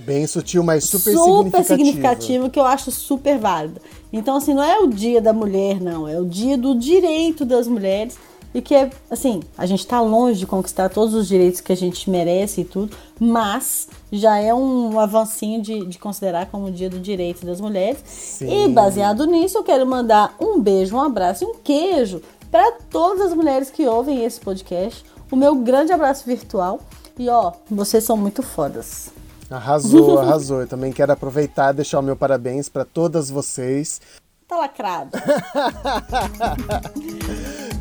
Bem 0.00 0.26
sutil, 0.26 0.62
mas 0.62 0.84
super, 0.84 1.12
super 1.12 1.64
significativo. 1.64 1.66
significativo, 1.66 2.50
que 2.50 2.58
eu 2.58 2.64
acho 2.64 2.90
super 2.90 3.38
válido. 3.38 3.80
Então, 4.12 4.36
assim, 4.36 4.54
não 4.54 4.62
é 4.62 4.78
o 4.78 4.86
dia 4.86 5.20
da 5.20 5.32
mulher, 5.32 5.80
não. 5.80 6.06
É 6.06 6.20
o 6.20 6.24
dia 6.24 6.56
do 6.56 6.74
direito 6.74 7.44
das 7.44 7.66
mulheres 7.66 8.16
e 8.54 8.62
que 8.62 8.74
é 8.74 8.90
assim, 9.10 9.42
a 9.56 9.66
gente 9.66 9.80
está 9.80 10.00
longe 10.00 10.38
de 10.38 10.46
conquistar 10.46 10.88
todos 10.88 11.14
os 11.14 11.28
direitos 11.28 11.60
que 11.60 11.72
a 11.72 11.76
gente 11.76 12.08
merece 12.08 12.62
e 12.62 12.64
tudo, 12.64 12.96
mas 13.20 13.88
já 14.10 14.38
é 14.38 14.54
um 14.54 14.98
avancinho 14.98 15.60
de, 15.60 15.84
de 15.84 15.98
considerar 15.98 16.46
como 16.46 16.66
o 16.66 16.70
dia 16.70 16.88
do 16.88 16.98
direito 16.98 17.44
das 17.44 17.60
mulheres. 17.60 18.02
Sim. 18.06 18.64
E 18.64 18.68
baseado 18.68 19.26
nisso, 19.26 19.58
eu 19.58 19.62
quero 19.62 19.86
mandar 19.86 20.34
um 20.40 20.58
beijo, 20.60 20.96
um 20.96 21.00
abraço 21.00 21.44
e 21.44 21.46
um 21.46 21.54
queijo 21.62 22.22
para 22.50 22.72
todas 22.90 23.26
as 23.26 23.34
mulheres 23.34 23.70
que 23.70 23.86
ouvem 23.86 24.24
esse 24.24 24.40
podcast. 24.40 25.04
O 25.30 25.36
meu 25.36 25.54
grande 25.56 25.92
abraço 25.92 26.24
virtual. 26.24 26.80
E 27.18 27.28
ó, 27.28 27.52
vocês 27.68 28.04
são 28.04 28.16
muito 28.16 28.42
fodas. 28.42 29.10
Arrasou, 29.50 30.18
arrasou. 30.18 30.60
Eu 30.60 30.66
também 30.66 30.92
quero 30.92 31.12
aproveitar 31.12 31.72
e 31.72 31.76
deixar 31.76 31.98
o 31.98 32.02
meu 32.02 32.16
parabéns 32.16 32.68
para 32.68 32.84
todas 32.84 33.30
vocês. 33.30 34.00
Tá 34.46 34.56
lacrado. 34.56 35.10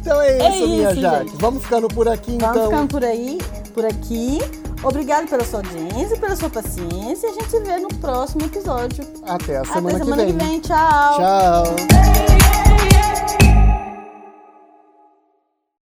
Então 0.07 0.21
é 0.21 0.37
isso, 0.37 0.45
é 0.45 0.55
isso 0.55 0.67
minha 0.69 0.95
Jaque. 0.95 1.31
Vamos 1.35 1.63
ficando 1.63 1.89
por 1.89 2.07
aqui, 2.07 2.37
Vamos 2.37 2.43
então. 2.43 2.53
Vamos 2.53 2.69
ficando 2.69 2.87
por 2.87 3.03
aí, 3.03 3.37
por 3.73 3.85
aqui. 3.85 4.39
Obrigado 4.81 5.29
pela 5.29 5.43
sua 5.43 5.59
audiência, 5.59 6.17
pela 6.17 6.33
sua 6.33 6.49
paciência. 6.49 7.29
A 7.29 7.33
gente 7.33 7.49
se 7.49 7.59
vê 7.59 7.77
no 7.77 7.89
próximo 7.95 8.45
episódio. 8.45 9.05
Até 9.23 9.57
a 9.57 9.65
semana, 9.65 9.97
Até 9.97 10.05
semana 10.05 10.25
que, 10.25 10.31
vem. 10.31 10.37
que 10.37 10.45
vem. 10.45 10.59
Tchau. 10.61 11.17
Tchau. 11.17 11.75